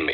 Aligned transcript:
FM. 0.00 0.12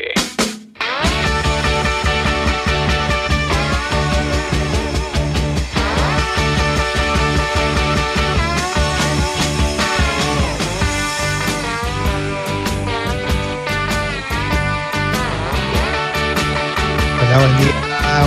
Hola, 17.19 17.37
buen 17.37 17.57
día. 17.57 17.73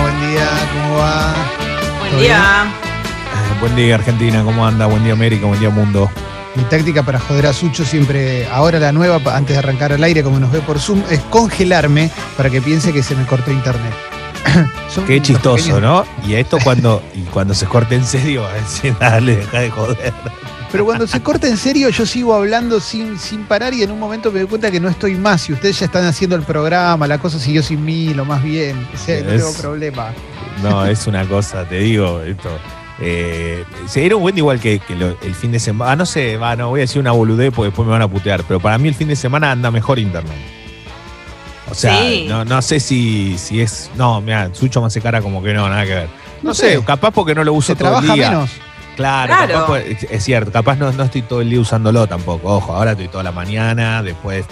Buen 0.01 0.31
día, 0.31 0.47
¿cómo 0.73 0.97
va? 0.97 1.33
Buen 1.99 2.11
¿Todo 2.11 2.21
día. 2.21 2.65
Eh, 2.65 3.59
Buen 3.59 3.75
día 3.75 3.95
Argentina, 3.95 4.43
¿cómo 4.43 4.65
anda? 4.65 4.87
Buen 4.87 5.03
día 5.03 5.13
América, 5.13 5.45
buen 5.45 5.59
día 5.59 5.69
mundo. 5.69 6.09
Mi 6.61 6.67
táctica 6.69 7.01
para 7.01 7.19
joder 7.19 7.47
a 7.47 7.53
Sucho 7.53 7.83
siempre, 7.83 8.45
ahora 8.51 8.77
la 8.77 8.91
nueva, 8.91 9.19
antes 9.35 9.55
de 9.55 9.57
arrancar 9.57 9.93
al 9.93 10.03
aire, 10.03 10.21
como 10.21 10.39
nos 10.39 10.51
ve 10.51 10.59
por 10.61 10.79
Zoom, 10.79 11.01
es 11.09 11.19
congelarme 11.21 12.11
para 12.37 12.51
que 12.51 12.61
piense 12.61 12.93
que 12.93 13.01
se 13.01 13.15
me 13.15 13.25
cortó 13.25 13.49
internet. 13.51 13.91
Qué 15.07 15.19
chistoso, 15.23 15.55
pequeños- 15.55 15.81
¿no? 15.81 16.05
Y 16.23 16.35
esto 16.35 16.59
cuando, 16.63 17.01
y 17.15 17.21
cuando 17.21 17.55
se 17.55 17.65
corte 17.65 17.95
en 17.95 18.05
serio, 18.05 18.45
a 18.45 18.53
decir, 18.53 18.95
dale, 18.99 19.37
deja 19.37 19.59
de 19.59 19.71
joder. 19.71 20.13
Pero 20.71 20.85
cuando 20.85 21.07
se 21.07 21.19
corta 21.23 21.47
en 21.47 21.57
serio, 21.57 21.89
yo 21.89 22.05
sigo 22.05 22.35
hablando 22.35 22.79
sin, 22.79 23.17
sin 23.17 23.43
parar 23.45 23.73
y 23.73 23.81
en 23.81 23.89
un 23.89 23.97
momento 23.99 24.31
me 24.31 24.41
doy 24.41 24.47
cuenta 24.47 24.69
que 24.69 24.79
no 24.79 24.87
estoy 24.87 25.15
más. 25.15 25.49
Y 25.49 25.53
ustedes 25.53 25.79
ya 25.79 25.87
están 25.87 26.05
haciendo 26.05 26.35
el 26.35 26.43
programa, 26.43 27.07
la 27.07 27.17
cosa 27.17 27.39
siguió 27.39 27.63
sin 27.63 27.83
mí, 27.83 28.13
lo 28.13 28.23
más 28.23 28.43
bien. 28.43 28.87
O 28.93 28.97
sea, 29.03 29.19
no 29.23 29.31
Es- 29.31 29.41
tengo 29.43 29.53
problema. 29.59 30.13
No, 30.61 30.85
es 30.85 31.07
una 31.07 31.25
cosa, 31.25 31.65
te 31.67 31.79
digo, 31.79 32.21
esto. 32.21 32.49
Eh, 32.99 33.63
era 33.95 34.15
un 34.15 34.21
buen 34.21 34.37
igual 34.37 34.59
que, 34.59 34.79
que 34.79 34.95
lo- 34.95 35.15
el 35.21 35.33
fin 35.35 35.51
de 35.51 35.59
semana. 35.59 35.91
Ah, 35.91 35.95
no 35.95 36.05
sé, 36.05 36.37
va, 36.37 36.55
no 36.55 36.69
voy 36.69 36.81
a 36.81 36.83
decir 36.83 36.99
una 37.01 37.11
boludez 37.11 37.51
porque 37.53 37.67
después 37.69 37.85
me 37.85 37.91
van 37.93 38.01
a 38.03 38.07
putear, 38.07 38.43
pero 38.43 38.59
para 38.59 38.77
mí 38.77 38.87
el 38.87 38.95
fin 38.95 39.07
de 39.07 39.15
semana 39.15 39.51
anda 39.51 39.71
mejor 39.71 39.97
internet. 39.99 40.37
O 41.69 41.73
sea, 41.73 41.97
Sí. 42.01 42.25
no, 42.27 42.43
no 42.45 42.61
sé 42.61 42.79
si, 42.79 43.37
si 43.37 43.61
es. 43.61 43.89
No, 43.95 44.19
mira, 44.21 44.49
Sucho 44.53 44.81
me 44.81 44.87
hace 44.87 44.99
cara 45.01 45.21
como 45.21 45.41
que 45.41 45.53
no, 45.53 45.67
nada 45.69 45.83
que 45.85 45.93
ver. 45.95 46.07
No, 46.43 46.49
No 46.49 46.53
sé, 46.53 46.75
sé. 46.77 46.83
capaz 46.83 47.11
porque 47.11 47.33
no 47.33 47.43
lo 47.43 47.53
uso 47.53 47.73
Se 47.73 47.75
todo 47.79 47.87
el 47.99 48.05
trabaja 48.05 48.13
día. 48.13 48.29
menos. 48.29 48.49
Claro, 48.97 49.33
Claro. 49.33 49.53
capaz 49.65 49.79
es 49.79 50.23
cierto, 50.23 50.51
capaz 50.51 50.75
no, 50.75 50.91
no 50.91 51.03
estoy 51.03 51.21
todo 51.21 51.39
el 51.41 51.49
día 51.49 51.59
usándolo 51.61 52.05
tampoco. 52.07 52.53
Ojo, 52.55 52.73
ahora 52.75 52.91
estoy 52.91 53.07
toda 53.07 53.23
la 53.23 53.31
mañana, 53.31 54.03
después 54.03 54.45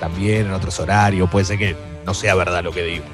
también 0.00 0.46
en 0.46 0.52
otros 0.52 0.80
horarios, 0.80 1.28
puede 1.30 1.44
ser 1.44 1.58
que 1.58 1.76
no 2.06 2.14
sea 2.14 2.34
verdad 2.34 2.64
lo 2.64 2.72
que 2.72 2.82
digo. 2.82 3.04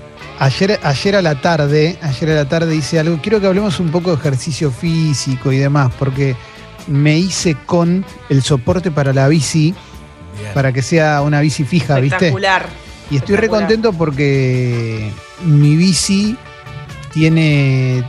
Ayer, 0.41 0.78
ayer 0.82 1.16
a 1.16 1.22
la 1.22 1.41
tarde, 1.41 1.99
ayer 2.00 2.31
a 2.31 2.34
la 2.34 2.49
tarde 2.49 2.76
hice 2.76 2.99
algo. 3.00 3.19
Quiero 3.21 3.41
que 3.41 3.49
hablemos 3.49 3.81
un 3.81 3.91
poco 3.91 4.10
de 4.10 4.16
ejercicio 4.16 4.71
físico 4.71 5.50
y 5.50 5.59
demás, 5.59 5.93
porque 5.99 6.37
me 6.87 7.19
hice 7.19 7.56
con 7.66 8.04
el 8.28 8.43
soporte 8.43 8.91
para 8.91 9.12
la 9.12 9.26
bici, 9.26 9.75
para 10.54 10.72
que 10.72 10.82
sea 10.82 11.22
una 11.22 11.41
bici 11.41 11.65
fija, 11.65 11.99
¿viste? 11.99 12.16
Espectacular. 12.16 12.66
Y 13.10 13.16
estoy 13.16 13.37
re 13.37 13.49
contento 13.49 13.93
porque 13.93 15.10
mi 15.44 15.76
bici 15.76 16.37
tiene. 17.12 18.05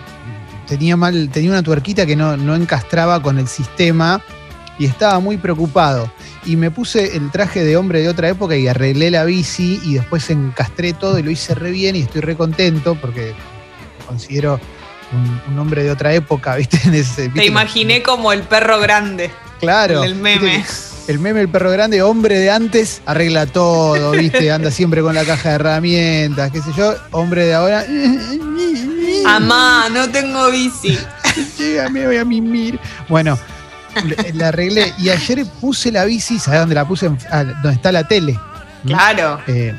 Tenía 0.67 0.95
mal, 0.95 1.29
tenía 1.29 1.49
una 1.49 1.63
tuerquita 1.63 2.05
que 2.05 2.15
no, 2.15 2.37
no 2.37 2.53
encastraba 2.55 3.23
con 3.23 3.39
el 3.39 3.47
sistema 3.47 4.21
y 4.77 4.85
estaba 4.85 5.19
muy 5.19 5.37
preocupado. 5.37 6.11
Y 6.45 6.55
me 6.55 6.71
puse 6.71 7.15
el 7.17 7.31
traje 7.31 7.63
de 7.63 7.75
hombre 7.77 8.01
de 8.01 8.09
otra 8.09 8.29
época 8.29 8.55
y 8.55 8.67
arreglé 8.67 9.11
la 9.11 9.25
bici 9.25 9.79
y 9.83 9.95
después 9.95 10.29
encastré 10.29 10.93
todo 10.93 11.19
y 11.19 11.23
lo 11.23 11.31
hice 11.31 11.53
re 11.53 11.71
bien 11.71 11.95
y 11.95 12.01
estoy 12.01 12.21
re 12.21 12.35
contento 12.35 12.95
porque 12.95 13.33
me 13.99 14.05
considero 14.05 14.59
un, 15.11 15.41
un 15.53 15.59
hombre 15.59 15.83
de 15.83 15.91
otra 15.91 16.13
época, 16.13 16.55
¿viste? 16.57 16.79
En 16.85 16.93
ese- 16.93 17.29
Te 17.29 17.45
imaginé 17.45 18.01
como 18.03 18.31
el 18.31 18.43
perro 18.43 18.79
grande. 18.79 19.31
Claro. 19.59 20.03
el 20.03 20.15
meme. 20.15 20.57
¿viste? 20.57 20.89
El 21.11 21.17
meme 21.19 21.39
del 21.39 21.49
perro 21.49 21.71
grande, 21.71 22.01
hombre 22.03 22.37
de 22.37 22.51
antes, 22.51 23.01
arregla 23.05 23.45
todo, 23.47 24.11
¿viste? 24.19 24.51
Anda 24.51 24.69
siempre 24.71 25.01
con 25.01 25.15
la 25.15 25.25
caja 25.25 25.49
de 25.49 25.55
herramientas, 25.55 26.51
qué 26.51 26.61
sé 26.61 26.69
yo. 26.77 26.93
Hombre 27.11 27.45
de 27.47 27.53
ahora. 27.55 27.83
Amá, 29.25 29.87
no 29.91 30.09
tengo 30.09 30.49
bici. 30.51 30.97
Llega, 31.57 31.89
me 31.89 32.05
voy 32.05 32.17
a 32.17 32.25
mimir. 32.25 32.79
Bueno, 33.07 33.37
la 34.33 34.47
arreglé. 34.49 34.93
Y 34.97 35.09
ayer 35.09 35.45
puse 35.61 35.91
la 35.91 36.05
bici, 36.05 36.39
¿sabes 36.39 36.59
dónde 36.61 36.75
la 36.75 36.85
puse? 36.87 37.09
Ah, 37.31 37.43
donde 37.43 37.73
está 37.73 37.91
la 37.91 38.07
tele. 38.07 38.37
Claro. 38.85 39.39
Eh, 39.47 39.73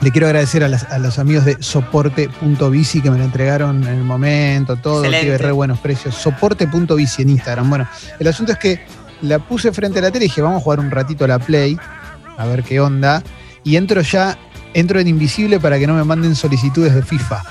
le 0.00 0.10
quiero 0.10 0.26
agradecer 0.26 0.62
a, 0.62 0.68
las- 0.68 0.84
a 0.92 0.98
los 0.98 1.18
amigos 1.18 1.44
de 1.46 1.56
soporte.bici 1.60 3.00
que 3.00 3.10
me 3.10 3.18
lo 3.18 3.24
entregaron 3.24 3.82
en 3.84 3.94
el 3.94 4.04
momento, 4.04 4.76
todo, 4.76 5.02
tiene 5.02 5.38
re 5.38 5.52
buenos 5.52 5.78
precios. 5.78 6.14
Soporte.bici 6.14 7.22
en 7.22 7.30
Instagram. 7.30 7.68
Bueno, 7.70 7.88
el 8.18 8.26
asunto 8.28 8.52
es 8.52 8.58
que 8.58 8.80
la 9.22 9.38
puse 9.38 9.72
frente 9.72 9.98
a 10.00 10.02
la 10.02 10.10
tele 10.10 10.26
y 10.26 10.28
dije, 10.28 10.42
vamos 10.42 10.60
a 10.60 10.64
jugar 10.64 10.80
un 10.80 10.90
ratito 10.90 11.24
a 11.24 11.28
la 11.28 11.38
Play, 11.38 11.78
a 12.36 12.44
ver 12.46 12.62
qué 12.62 12.80
onda. 12.80 13.22
Y 13.64 13.76
entro 13.76 14.02
ya, 14.02 14.36
entro 14.74 15.00
en 15.00 15.08
invisible 15.08 15.58
para 15.58 15.78
que 15.78 15.86
no 15.86 15.94
me 15.94 16.04
manden 16.04 16.34
solicitudes 16.36 16.94
de 16.94 17.02
FIFA. 17.02 17.42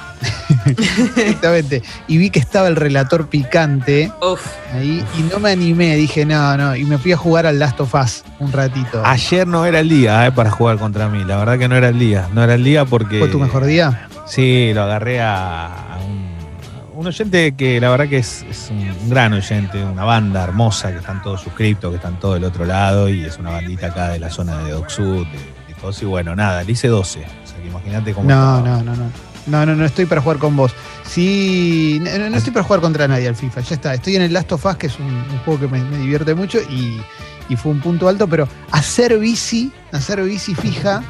Directamente. 1.15 1.83
Y 2.07 2.17
vi 2.17 2.29
que 2.29 2.39
estaba 2.39 2.67
el 2.67 2.75
relator 2.75 3.27
picante 3.27 4.11
Uf. 4.21 4.41
ahí 4.73 5.03
y 5.17 5.21
no 5.23 5.39
me 5.39 5.51
animé, 5.51 5.95
dije, 5.95 6.25
no, 6.25 6.57
no. 6.57 6.75
Y 6.75 6.85
me 6.85 6.97
fui 6.97 7.11
a 7.11 7.17
jugar 7.17 7.45
al 7.45 7.59
Last 7.59 7.79
of 7.79 7.93
Us 7.93 8.23
un 8.39 8.51
ratito. 8.51 9.01
Ayer 9.05 9.47
no 9.47 9.65
era 9.65 9.79
el 9.79 9.89
día 9.89 10.25
eh, 10.27 10.31
para 10.31 10.49
jugar 10.51 10.77
contra 10.77 11.07
mí, 11.09 11.23
la 11.23 11.37
verdad 11.37 11.57
que 11.57 11.67
no 11.67 11.75
era 11.75 11.89
el 11.89 11.99
día. 11.99 12.27
No 12.33 12.43
era 12.43 12.55
el 12.55 12.63
día 12.63 12.85
porque. 12.85 13.19
¿Fue 13.19 13.27
tu 13.27 13.39
mejor 13.39 13.65
día? 13.65 14.07
Sí, 14.25 14.71
lo 14.73 14.83
agarré 14.83 15.21
a, 15.21 15.99
un, 16.03 16.99
un 16.99 17.07
oyente 17.07 17.53
que 17.53 17.79
la 17.79 17.89
verdad 17.91 18.07
que 18.07 18.17
es, 18.17 18.43
es 18.49 18.71
un 18.71 19.09
gran 19.09 19.33
oyente, 19.33 19.83
una 19.83 20.03
banda 20.03 20.43
hermosa, 20.43 20.91
que 20.91 20.97
están 20.97 21.21
todos 21.21 21.41
suscriptos, 21.41 21.91
que 21.91 21.97
están 21.97 22.19
todos 22.19 22.35
del 22.35 22.45
otro 22.45 22.65
lado, 22.65 23.07
y 23.07 23.23
es 23.23 23.37
una 23.37 23.51
bandita 23.51 23.87
acá 23.87 24.09
de 24.09 24.19
la 24.19 24.31
zona 24.31 24.57
de 24.63 24.71
Doc 24.71 24.89
Sud, 24.89 25.27
de. 25.27 25.55
Y 26.01 26.05
bueno, 26.05 26.35
nada, 26.35 26.63
le 26.63 26.71
hice 26.71 26.87
12. 26.87 27.19
O 27.19 27.47
sea 27.47 27.61
que 27.61 27.67
imagínate 27.67 28.13
cómo. 28.13 28.27
No, 28.27 28.57
estaba. 28.57 28.77
no, 28.77 28.83
no, 28.83 28.95
no. 28.95 29.34
No, 29.47 29.65
no, 29.65 29.75
no 29.75 29.85
estoy 29.85 30.05
para 30.05 30.21
jugar 30.21 30.37
con 30.39 30.55
vos. 30.55 30.71
Sí, 31.07 31.99
no, 32.01 32.35
estoy 32.37 32.51
para 32.51 32.63
jugar 32.65 32.81
contra 32.81 33.07
nadie 33.07 33.27
al 33.27 33.35
FIFA. 33.35 33.61
Ya 33.61 33.75
está. 33.75 33.93
Estoy 33.93 34.15
en 34.15 34.23
el 34.23 34.33
Last 34.33 34.51
of 34.51 34.65
Us, 34.65 34.75
que 34.77 34.87
es 34.87 34.99
un, 34.99 35.05
un 35.05 35.37
juego 35.45 35.59
que 35.61 35.67
me, 35.67 35.83
me 35.83 35.97
divierte 35.99 36.33
mucho 36.33 36.59
y, 36.69 36.99
y 37.47 37.55
fue 37.55 37.71
un 37.71 37.79
punto 37.79 38.07
alto, 38.07 38.27
pero 38.27 38.47
hacer 38.71 39.17
bici, 39.19 39.71
hacer 39.91 40.23
bici 40.23 40.55
fija, 40.55 41.03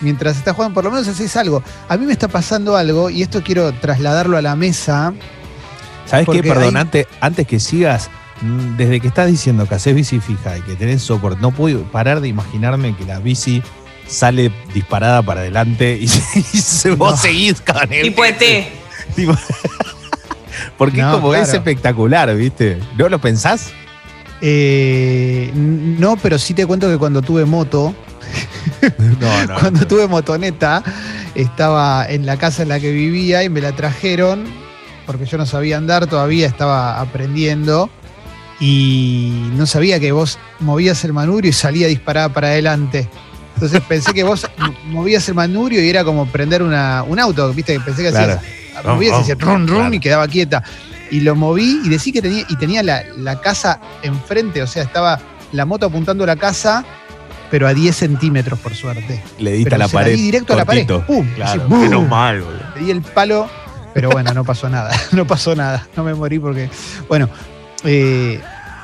mientras 0.00 0.36
estás 0.36 0.54
jugando, 0.54 0.74
por 0.74 0.84
lo 0.84 0.90
menos 0.90 1.08
haces 1.08 1.36
algo. 1.36 1.62
A 1.88 1.96
mí 1.96 2.06
me 2.06 2.12
está 2.12 2.28
pasando 2.28 2.76
algo 2.76 3.10
y 3.10 3.22
esto 3.22 3.42
quiero 3.42 3.72
trasladarlo 3.72 4.36
a 4.36 4.42
la 4.42 4.56
mesa. 4.56 5.12
¿Sabes 6.06 6.26
qué? 6.30 6.42
Perdón, 6.42 6.76
hay- 6.76 6.80
antes, 6.82 7.06
antes 7.20 7.46
que 7.46 7.60
sigas, 7.60 8.08
mm, 8.40 8.76
desde 8.76 9.00
que 9.00 9.08
estás 9.08 9.26
diciendo 9.26 9.66
que 9.68 9.74
haces 9.74 9.94
bici 9.94 10.20
fija 10.20 10.56
y 10.56 10.62
que 10.62 10.74
tenés 10.74 11.02
soporte, 11.02 11.40
no 11.40 11.50
puedo 11.50 11.82
parar 11.90 12.20
de 12.20 12.28
imaginarme 12.28 12.94
que 12.96 13.04
la 13.04 13.18
bici 13.18 13.62
sale 14.06 14.50
disparada 14.74 15.22
para 15.22 15.40
adelante 15.40 15.98
y, 16.00 16.04
y 16.52 16.58
se, 16.60 16.90
vos 16.92 17.12
No. 17.12 17.16
seguís 17.16 17.60
con 17.60 17.92
el 17.92 18.02
Tipo 18.02 18.24
ET. 18.24 18.40
Tipo- 19.16 19.38
Porque 20.78 21.00
No, 21.02 21.12
como 21.12 21.34
es 21.34 21.52
espectacular, 21.54 22.34
¿viste? 22.36 22.78
¿No 22.96 23.08
lo 23.08 23.18
pensás? 23.20 23.70
Eh, 24.42 25.50
no, 25.54 26.16
pero 26.18 26.38
sí 26.38 26.54
te 26.54 26.66
cuento 26.66 26.88
que 26.88 26.98
cuando 26.98 27.22
tuve 27.22 27.44
moto, 27.44 27.94
No, 29.20 29.46
no. 29.46 29.58
cuando 29.58 29.86
tuve 29.86 30.06
motoneta, 30.06 30.82
estaba 31.34 32.06
en 32.08 32.26
la 32.26 32.36
casa 32.36 32.62
en 32.62 32.68
la 32.68 32.78
que 32.80 32.90
vivía 32.92 33.42
y 33.44 33.48
me 33.48 33.60
la 33.60 33.72
trajeron 33.72 34.44
porque 35.06 35.24
yo 35.24 35.38
no 35.38 35.46
sabía 35.46 35.76
andar 35.78 36.06
todavía, 36.06 36.46
estaba 36.46 37.00
aprendiendo 37.00 37.88
y 38.60 39.50
no 39.54 39.64
sabía 39.66 40.00
que 40.00 40.10
vos 40.12 40.38
movías 40.60 41.04
el 41.04 41.12
manubrio 41.12 41.50
y 41.50 41.52
salía 41.52 41.86
disparada 41.86 42.28
para 42.30 42.48
adelante. 42.48 43.08
Entonces 43.56 43.80
pensé 43.88 44.12
que 44.12 44.22
vos 44.22 44.46
movías 44.84 45.26
el 45.28 45.34
manubrio 45.34 45.82
y 45.82 45.88
era 45.88 46.04
como 46.04 46.26
prender 46.26 46.62
una, 46.62 47.02
un 47.02 47.18
auto, 47.18 47.52
¿viste? 47.52 47.80
Pensé 47.80 48.02
que 48.02 48.10
Claro. 48.10 48.34
hacías, 48.34 48.84
movías 48.84 49.18
y 49.18 49.22
hacía 49.22 49.34
rum, 49.38 49.66
rum 49.66 49.94
y 49.94 49.98
quedaba 50.00 50.28
quieta. 50.28 50.62
Y 51.10 51.20
lo 51.20 51.34
moví 51.34 51.80
y 51.84 51.88
decí 51.88 52.12
que 52.12 52.20
tenía, 52.20 52.44
y 52.48 52.56
tenía 52.56 52.82
la, 52.82 53.02
la 53.16 53.40
casa 53.40 53.80
enfrente, 54.02 54.62
o 54.62 54.66
sea, 54.66 54.82
estaba 54.82 55.18
la 55.52 55.64
moto 55.64 55.86
apuntando 55.86 56.24
a 56.24 56.26
la 56.26 56.36
casa 56.36 56.84
pero 57.50 57.68
a 57.68 57.72
10 57.74 57.94
centímetros 57.96 58.58
por 58.58 58.74
suerte. 58.74 59.22
Le 59.38 59.52
diste 59.52 59.74
a 59.74 59.78
la 59.78 59.88
pared. 59.88 60.14
di 60.16 60.20
directo 60.22 60.52
a 60.52 60.56
la 60.56 60.64
pared. 60.64 60.84
¡Pum! 61.06 61.26
Claro, 61.36 61.62
Así, 61.64 61.72
menos 61.74 62.08
mal, 62.08 62.40
boludo. 62.42 62.60
Le 62.74 62.82
di 62.82 62.90
el 62.90 63.02
palo, 63.02 63.48
pero 63.94 64.10
bueno, 64.10 64.34
no 64.34 64.44
pasó 64.44 64.68
nada. 64.68 64.90
No 65.12 65.26
pasó 65.28 65.54
nada. 65.54 65.86
No 65.96 66.02
me 66.02 66.12
morí 66.12 66.40
porque. 66.40 66.68
Bueno, 67.08 67.28
eh, 67.84 68.40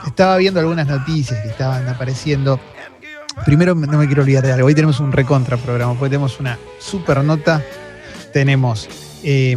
estaba 0.07 0.37
viendo 0.37 0.61
algunas 0.61 0.87
noticias 0.87 1.41
que 1.43 1.49
estaban 1.49 1.89
apareciendo. 1.89 2.61
Primero, 3.45 3.75
no 3.75 3.99
me 3.99 4.07
quiero 4.07 4.23
olvidar 4.23 4.45
de 4.45 4.53
algo. 4.53 4.67
Hoy 4.69 4.75
tenemos 4.75 5.01
un 5.01 5.13
recontra 5.13 5.57
programa, 5.57 5.95
porque 5.95 6.11
tenemos 6.11 6.39
una 6.39 6.59
super 6.79 7.23
nota. 7.25 7.63
Tenemos. 8.33 8.89
eh, 9.23 9.57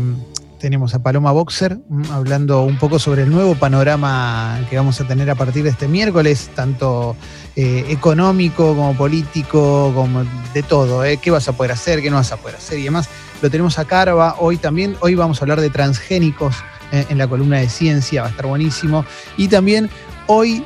tenemos 0.59 0.95
a 0.95 1.03
Paloma 1.03 1.31
Boxer 1.31 1.77
mm, 1.87 2.11
hablando 2.11 2.63
un 2.63 2.79
poco 2.79 2.97
sobre 2.97 3.21
el 3.21 3.29
nuevo 3.29 3.53
panorama 3.53 4.59
que 4.67 4.77
vamos 4.77 4.99
a 4.99 5.07
tener 5.07 5.29
a 5.29 5.35
partir 5.35 5.63
de 5.63 5.69
este 5.69 5.87
miércoles, 5.87 6.49
tanto 6.55 7.15
eh, 7.55 7.85
económico 7.89 8.75
como 8.75 8.95
político, 8.95 9.91
como 9.93 10.23
de 10.53 10.63
todo. 10.63 11.03
¿eh? 11.05 11.17
¿Qué 11.17 11.29
vas 11.29 11.47
a 11.47 11.51
poder 11.51 11.73
hacer? 11.73 12.01
¿Qué 12.01 12.09
no 12.09 12.15
vas 12.15 12.31
a 12.31 12.37
poder 12.37 12.55
hacer? 12.55 12.79
Y 12.79 12.83
demás. 12.83 13.07
Lo 13.43 13.51
tenemos 13.51 13.77
a 13.77 13.85
Carva 13.85 14.37
hoy 14.39 14.57
también. 14.57 14.95
Hoy 15.01 15.13
vamos 15.13 15.39
a 15.39 15.43
hablar 15.43 15.61
de 15.61 15.69
transgénicos 15.69 16.55
en 16.91 17.17
la 17.17 17.27
columna 17.27 17.57
de 17.57 17.67
ciencia, 17.67 18.21
va 18.21 18.27
a 18.29 18.31
estar 18.31 18.47
buenísimo. 18.47 19.05
Y 19.37 19.49
también 19.49 19.89
hoy 20.27 20.63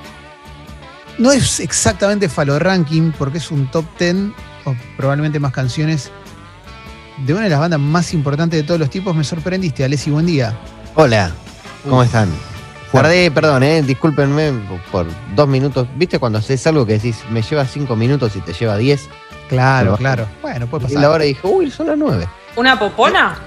no 1.20 1.32
es 1.32 1.60
exactamente 1.60 2.28
Falo 2.30 2.58
Ranking, 2.58 3.12
porque 3.18 3.38
es 3.38 3.52
un 3.52 3.68
top 3.70 3.86
10 4.00 4.16
o 4.66 4.76
probablemente 4.98 5.40
más 5.40 5.52
canciones 5.52 6.12
de 7.26 7.34
una 7.34 7.44
de 7.44 7.50
las 7.50 7.60
bandas 7.60 7.80
más 7.80 8.14
importantes 8.14 8.60
de 8.60 8.64
todos 8.66 8.80
los 8.80 8.90
tiempos. 8.90 9.16
Me 9.16 9.24
sorprendiste, 9.24 9.84
Alessi, 9.84 10.10
buen 10.10 10.26
día. 10.26 10.58
Hola, 10.96 11.32
¿cómo 11.84 12.04
están? 12.04 12.30
Tardé, 12.92 13.30
perdón, 13.30 13.62
eh, 13.62 13.84
discúlpenme 13.84 14.52
por 14.92 15.06
dos 15.36 15.48
minutos. 15.48 15.88
¿Viste 15.96 16.18
cuando 16.18 16.40
haces 16.40 16.66
algo 16.66 16.86
que 16.88 16.94
decís, 16.94 17.18
me 17.30 17.42
lleva 17.44 17.66
cinco 17.66 17.96
minutos 17.96 18.36
y 18.36 18.40
te 18.42 18.52
lleva 18.54 18.78
diez? 18.78 19.08
Claro, 19.48 19.92
Pero- 19.92 19.98
claro. 19.98 20.28
Bueno, 20.42 20.68
puede 20.68 20.84
Y 20.86 20.88
pasar. 20.88 21.02
la 21.02 21.10
hora 21.12 21.24
dije, 21.26 21.46
uy, 21.46 21.70
son 21.70 21.88
las 21.88 21.98
nueve. 21.98 22.28
¿Una 22.56 22.80
popona? 22.80 23.38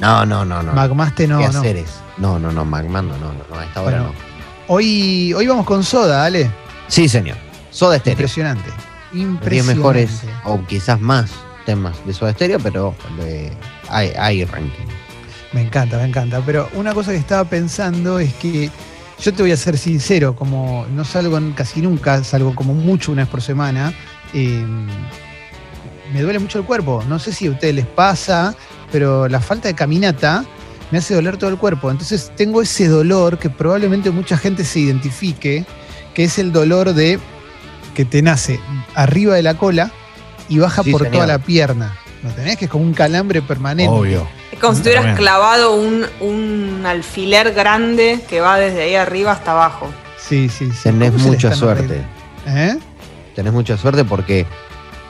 No, 0.00 0.24
no, 0.24 0.44
no, 0.44 0.62
no. 0.62 0.72
Magmaste 0.72 1.26
no, 1.26 1.38
¿Qué 1.38 1.48
no. 1.48 1.58
hacer 1.58 1.76
es? 1.76 1.90
No, 2.16 2.38
no, 2.38 2.50
no, 2.52 2.64
Magmando, 2.64 3.16
no, 3.18 3.26
no, 3.32 3.40
no, 3.50 3.58
a 3.60 3.64
esta 3.64 3.82
hora 3.82 3.98
Bueno, 3.98 4.12
no. 4.12 4.74
Hoy, 4.74 5.32
hoy 5.34 5.46
vamos 5.46 5.66
con 5.66 5.82
Soda, 5.84 6.24
Ale. 6.24 6.50
Sí, 6.88 7.08
señor. 7.08 7.36
Soda 7.70 7.98
Stereo. 7.98 8.14
Impresionante. 8.14 8.70
Impresionante. 9.12 9.74
mejores, 9.76 10.22
o 10.44 10.60
quizás 10.66 11.00
más 11.00 11.30
temas 11.66 11.94
de 12.06 12.12
Soda 12.12 12.32
Stereo, 12.32 12.58
pero 12.58 12.94
de- 13.18 13.52
hay, 13.88 14.12
hay 14.18 14.44
ranking. 14.44 14.84
Me 15.52 15.62
encanta, 15.62 15.96
me 15.98 16.04
encanta. 16.04 16.42
Pero 16.44 16.68
una 16.74 16.92
cosa 16.94 17.12
que 17.12 17.16
estaba 17.18 17.44
pensando 17.44 18.18
es 18.18 18.32
que 18.34 18.70
yo 19.20 19.32
te 19.34 19.42
voy 19.42 19.52
a 19.52 19.56
ser 19.56 19.76
sincero, 19.78 20.34
como 20.36 20.86
no 20.94 21.04
salgo 21.04 21.38
casi 21.54 21.80
nunca, 21.82 22.22
salgo 22.24 22.54
como 22.54 22.74
mucho 22.74 23.12
una 23.12 23.22
vez 23.22 23.30
por 23.30 23.42
semana, 23.42 23.92
eh, 24.34 24.64
me 26.12 26.22
duele 26.22 26.38
mucho 26.38 26.58
el 26.58 26.64
cuerpo. 26.64 27.02
No 27.08 27.18
sé 27.18 27.32
si 27.32 27.46
a 27.46 27.50
ustedes 27.50 27.74
les 27.74 27.86
pasa, 27.86 28.54
pero 28.92 29.28
la 29.28 29.40
falta 29.40 29.68
de 29.68 29.74
caminata 29.74 30.44
me 30.90 30.98
hace 30.98 31.14
doler 31.14 31.36
todo 31.36 31.50
el 31.50 31.56
cuerpo. 31.58 31.90
Entonces 31.90 32.32
tengo 32.36 32.62
ese 32.62 32.88
dolor 32.88 33.38
que 33.38 33.50
probablemente 33.50 34.10
mucha 34.10 34.36
gente 34.38 34.64
se 34.64 34.80
identifique, 34.80 35.66
que 36.18 36.24
es 36.24 36.36
el 36.40 36.50
dolor 36.50 36.94
de 36.94 37.20
que 37.94 38.04
te 38.04 38.22
nace 38.22 38.58
arriba 38.96 39.36
de 39.36 39.42
la 39.44 39.54
cola 39.54 39.92
y 40.48 40.58
baja 40.58 40.82
Sí, 40.82 40.90
por 40.90 41.02
señor. 41.02 41.12
toda 41.14 41.26
la 41.28 41.38
pierna. 41.38 41.96
¿Lo 42.24 42.30
tenés? 42.30 42.56
Que 42.56 42.64
es 42.64 42.70
como 42.72 42.82
un 42.82 42.92
calambre 42.92 43.40
permanente. 43.40 43.88
Obvio. 43.94 44.26
Es 44.50 44.58
como 44.58 44.74
si 44.74 44.82
tuvieras 44.82 45.16
clavado 45.16 45.76
un, 45.76 46.04
un 46.18 46.82
alfiler 46.84 47.54
grande 47.54 48.18
que 48.28 48.40
va 48.40 48.58
desde 48.58 48.82
ahí 48.82 48.96
arriba 48.96 49.30
hasta 49.30 49.52
abajo. 49.52 49.88
Sí, 50.18 50.48
sí, 50.48 50.72
sí. 50.72 50.78
Tenés 50.82 51.12
¿Cómo 51.12 51.22
se 51.22 51.30
le 51.30 51.36
mucha 51.36 51.54
suerte. 51.54 52.02
¿Eh? 52.48 52.76
Tenés 53.36 53.52
mucha 53.52 53.76
suerte 53.76 54.04
porque 54.04 54.44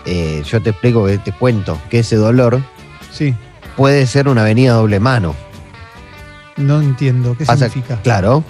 eh, 0.05 0.43
yo 0.45 0.61
te 0.61 0.69
explico, 0.71 1.07
que 1.07 1.17
te 1.17 1.33
cuento 1.33 1.81
que 1.89 2.01
ese 2.01 2.17
dolor 2.17 2.61
Sí, 3.11 3.35
puede 3.79 4.07
ser 4.07 4.29
una 4.29 4.43
avenida 4.43 4.75
doble 4.75 5.01
mano. 5.01 5.35
no 6.59 6.83
entiendo. 6.83 7.35
¿Qué 7.39 7.47
Pasa- 7.47 7.71
significa? 7.71 7.99
Claro, 8.03 8.45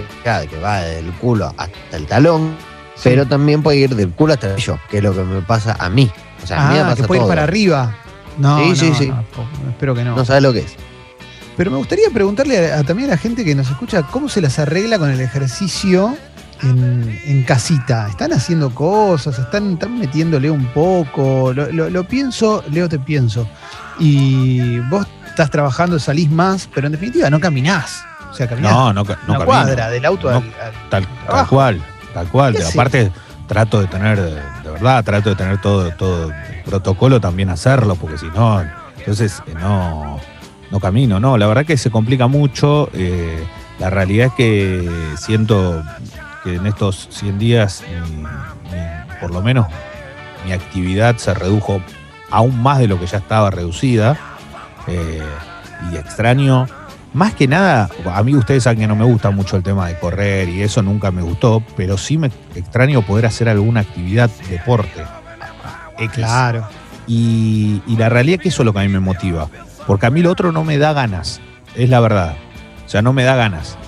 que, 0.00 0.48
que 0.48 0.58
va 0.60 0.80
del 0.80 1.10
culo 1.14 1.52
hasta 1.56 1.96
el 1.96 2.06
talón, 2.06 2.54
Sí. 2.96 3.02
pero 3.10 3.26
también 3.26 3.62
puede 3.62 3.78
ir 3.78 3.94
del 3.96 4.10
culo 4.10 4.34
hasta 4.34 4.54
el 4.54 4.56
yo, 4.56 4.78
que 4.90 4.98
es 4.98 5.02
lo 5.02 5.12
que 5.12 5.22
me 5.24 5.40
pasa 5.42 5.76
a 5.78 5.88
mí. 5.90 6.10
O 6.42 6.46
sea, 6.46 6.66
a 6.66 6.68
mí 6.70 6.74
me 6.74 6.80
Ah, 6.80 6.84
pasa 6.90 7.02
que 7.02 7.08
puede 7.08 7.22
ir 7.22 7.26
para 7.28 7.42
arriba. 7.42 7.94
No, 8.38 8.58
Sí, 8.58 8.68
no, 8.70 8.74
sí, 8.76 8.92
sí. 8.96 9.08
no, 9.08 9.24
espero 9.70 9.94
que 9.94 10.04
no. 10.04 10.14
No 10.16 10.24
sabes 10.24 10.42
lo 10.42 10.52
que 10.52 10.60
es. 10.60 10.76
Pero 11.56 11.70
me 11.70 11.76
gustaría 11.76 12.08
preguntarle 12.12 12.72
a- 12.72 12.80
a- 12.80 12.82
también 12.84 13.08
a 13.10 13.12
la 13.12 13.18
gente 13.18 13.44
que 13.44 13.54
nos 13.54 13.68
escucha 13.70 14.02
cómo 14.02 14.28
se 14.28 14.40
las 14.40 14.58
arregla 14.58 14.98
con 14.98 15.10
el 15.10 15.20
ejercicio 15.20 16.16
en, 16.62 17.20
en 17.26 17.42
casita. 17.44 18.08
¿Están 18.08 18.32
haciendo 18.32 18.74
cosas? 18.74 19.38
¿Están, 19.38 19.74
están 19.74 19.98
metiéndole 19.98 20.50
un 20.50 20.66
poco? 20.66 21.52
Lo, 21.52 21.70
lo- 21.72 21.90
lo 21.90 22.04
pienso, 22.04 22.62
Leo, 22.70 22.88
te 22.88 22.98
pienso. 22.98 23.48
Y 23.98 24.78
vos 24.90 25.06
estás 25.26 25.50
trabajando, 25.50 25.98
salís 25.98 26.30
más, 26.30 26.68
pero 26.74 26.86
en 26.86 26.92
definitiva 26.92 27.30
no 27.30 27.40
caminás. 27.40 28.04
O 28.34 28.36
sea, 28.36 28.48
caminás 28.48 28.72
No, 28.72 28.92
no, 28.92 28.92
no 28.92 29.00
una 29.02 29.16
camino. 29.26 29.44
cuadra 29.44 29.90
del 29.90 30.04
auto 30.04 30.28
No. 30.28 30.38
al- 30.38 30.44
al 30.60 30.90
Tal, 30.90 31.46
cual, 31.46 31.80
tal 32.12 32.26
cual. 32.28 32.56
Aparte, 32.72 33.12
trato 33.46 33.80
de 33.80 33.86
tener, 33.86 34.20
de 34.20 34.70
verdad, 34.70 35.04
trato 35.04 35.30
de 35.30 35.36
tener 35.36 35.60
todo, 35.60 35.88
todo 35.92 36.30
el 36.30 36.62
protocolo 36.64 37.20
también 37.20 37.48
hacerlo, 37.50 37.94
porque 37.94 38.18
si 38.18 38.26
no, 38.26 38.60
entonces 38.98 39.40
eh, 39.46 39.54
no, 39.60 40.18
no 40.72 40.80
camino. 40.80 41.20
No, 41.20 41.38
la 41.38 41.46
verdad 41.46 41.64
que 41.64 41.76
se 41.76 41.90
complica 41.92 42.26
mucho. 42.26 42.90
eh, 42.92 43.46
la 43.78 43.88
realidad 43.90 44.26
es 44.28 44.32
que 44.34 44.90
siento 45.16 45.82
que 46.42 46.56
en 46.56 46.66
estos 46.66 47.06
100 47.12 47.38
días, 47.38 47.84
mi- 48.16 48.22
mi- 48.22 49.18
por 49.20 49.30
lo 49.30 49.42
menos, 49.42 49.66
mi 50.44 50.52
actividad 50.52 51.16
se 51.18 51.32
redujo 51.34 51.80
aún 52.32 52.60
más 52.60 52.78
de 52.80 52.88
lo 52.88 52.98
que 52.98 53.06
ya 53.06 53.18
estaba 53.18 53.50
reducida. 53.50 54.16
eh, 54.88 55.22
y 55.92 55.96
extraño 55.96 56.66
más 57.14 57.32
que 57.34 57.46
nada, 57.46 57.88
a 58.12 58.22
mí 58.22 58.34
ustedes 58.34 58.64
saben 58.64 58.80
que 58.80 58.86
no 58.86 58.96
me 58.96 59.04
gusta 59.04 59.30
mucho 59.30 59.56
el 59.56 59.62
tema 59.62 59.86
de 59.86 59.98
correr 59.98 60.48
y 60.48 60.62
eso 60.62 60.82
nunca 60.82 61.10
me 61.12 61.22
gustó, 61.22 61.62
pero 61.76 61.96
sí 61.96 62.18
me 62.18 62.30
extraño 62.54 63.02
poder 63.02 63.26
hacer 63.26 63.48
alguna 63.48 63.80
actividad, 63.80 64.28
deporte. 64.50 65.02
X. 65.96 66.14
Claro. 66.16 66.66
Y, 67.06 67.80
y 67.86 67.96
la 67.96 68.08
realidad 68.08 68.40
es 68.40 68.42
que 68.42 68.48
eso 68.48 68.62
es 68.62 68.66
lo 68.66 68.72
que 68.72 68.80
a 68.80 68.82
mí 68.82 68.88
me 68.88 68.98
motiva. 68.98 69.48
Porque 69.86 70.06
a 70.06 70.10
mí 70.10 70.22
lo 70.22 70.30
otro 70.32 70.50
no 70.50 70.64
me 70.64 70.76
da 70.76 70.92
ganas, 70.92 71.40
es 71.76 71.88
la 71.88 72.00
verdad. 72.00 72.34
O 72.84 72.88
sea, 72.88 73.00
no 73.00 73.12
me 73.12 73.22
da 73.22 73.36
ganas. 73.36 73.78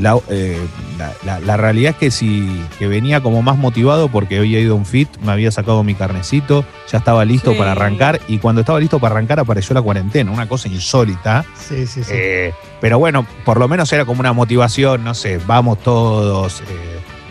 La, 0.00 0.18
eh, 0.28 0.58
la- 0.98 1.12
la- 1.24 1.40
la 1.40 1.56
realidad 1.56 1.92
es 1.92 1.96
que 1.96 2.10
si 2.10 2.62
que 2.78 2.86
venía 2.86 3.22
como 3.22 3.40
más 3.40 3.56
motivado 3.56 4.08
porque 4.08 4.36
había 4.38 4.60
ido 4.60 4.74
a 4.74 4.76
un 4.76 4.84
fit, 4.84 5.08
me 5.24 5.32
había 5.32 5.50
sacado 5.50 5.82
mi 5.84 5.94
carnecito, 5.94 6.64
ya 6.92 6.98
estaba 6.98 7.24
listo 7.24 7.52
Sí. 7.52 7.58
para 7.58 7.72
arrancar 7.72 8.20
y 8.28 8.38
cuando 8.38 8.60
estaba 8.60 8.78
listo 8.78 8.98
para 8.98 9.14
arrancar 9.14 9.40
apareció 9.40 9.72
la 9.72 9.80
cuarentena, 9.80 10.30
una 10.30 10.46
cosa 10.48 10.68
insólita. 10.68 11.46
Sí, 11.58 11.86
sí, 11.86 12.04
sí. 12.04 12.10
Eh, 12.14 12.52
pero 12.80 12.98
bueno, 12.98 13.26
por 13.44 13.58
lo 13.58 13.68
menos 13.68 13.90
era 13.92 14.04
como 14.04 14.20
una 14.20 14.34
motivación, 14.34 15.02
no 15.02 15.14
sé, 15.14 15.40
vamos 15.46 15.82
todos. 15.82 16.60
eh, 16.60 16.64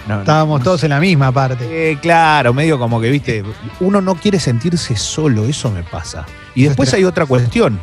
no- 0.07 0.19
Estábamos 0.21 0.59
no 0.59 0.63
todos 0.63 0.83
en 0.83 0.89
la 0.89 0.99
misma 0.99 1.31
parte. 1.31 1.99
claro, 2.01 2.51
medio 2.53 2.79
como 2.79 2.99
que, 2.99 3.11
viste, 3.11 3.43
uno 3.79 4.01
no 4.01 4.15
quiere 4.15 4.39
sentirse 4.39 4.95
solo, 4.95 5.45
eso 5.45 5.69
me 5.69 5.83
pasa. 5.83 6.25
Y 6.55 6.63
después 6.63 6.89
es 6.89 6.95
hay 6.95 7.03
otra 7.03 7.27
cuestión, 7.27 7.79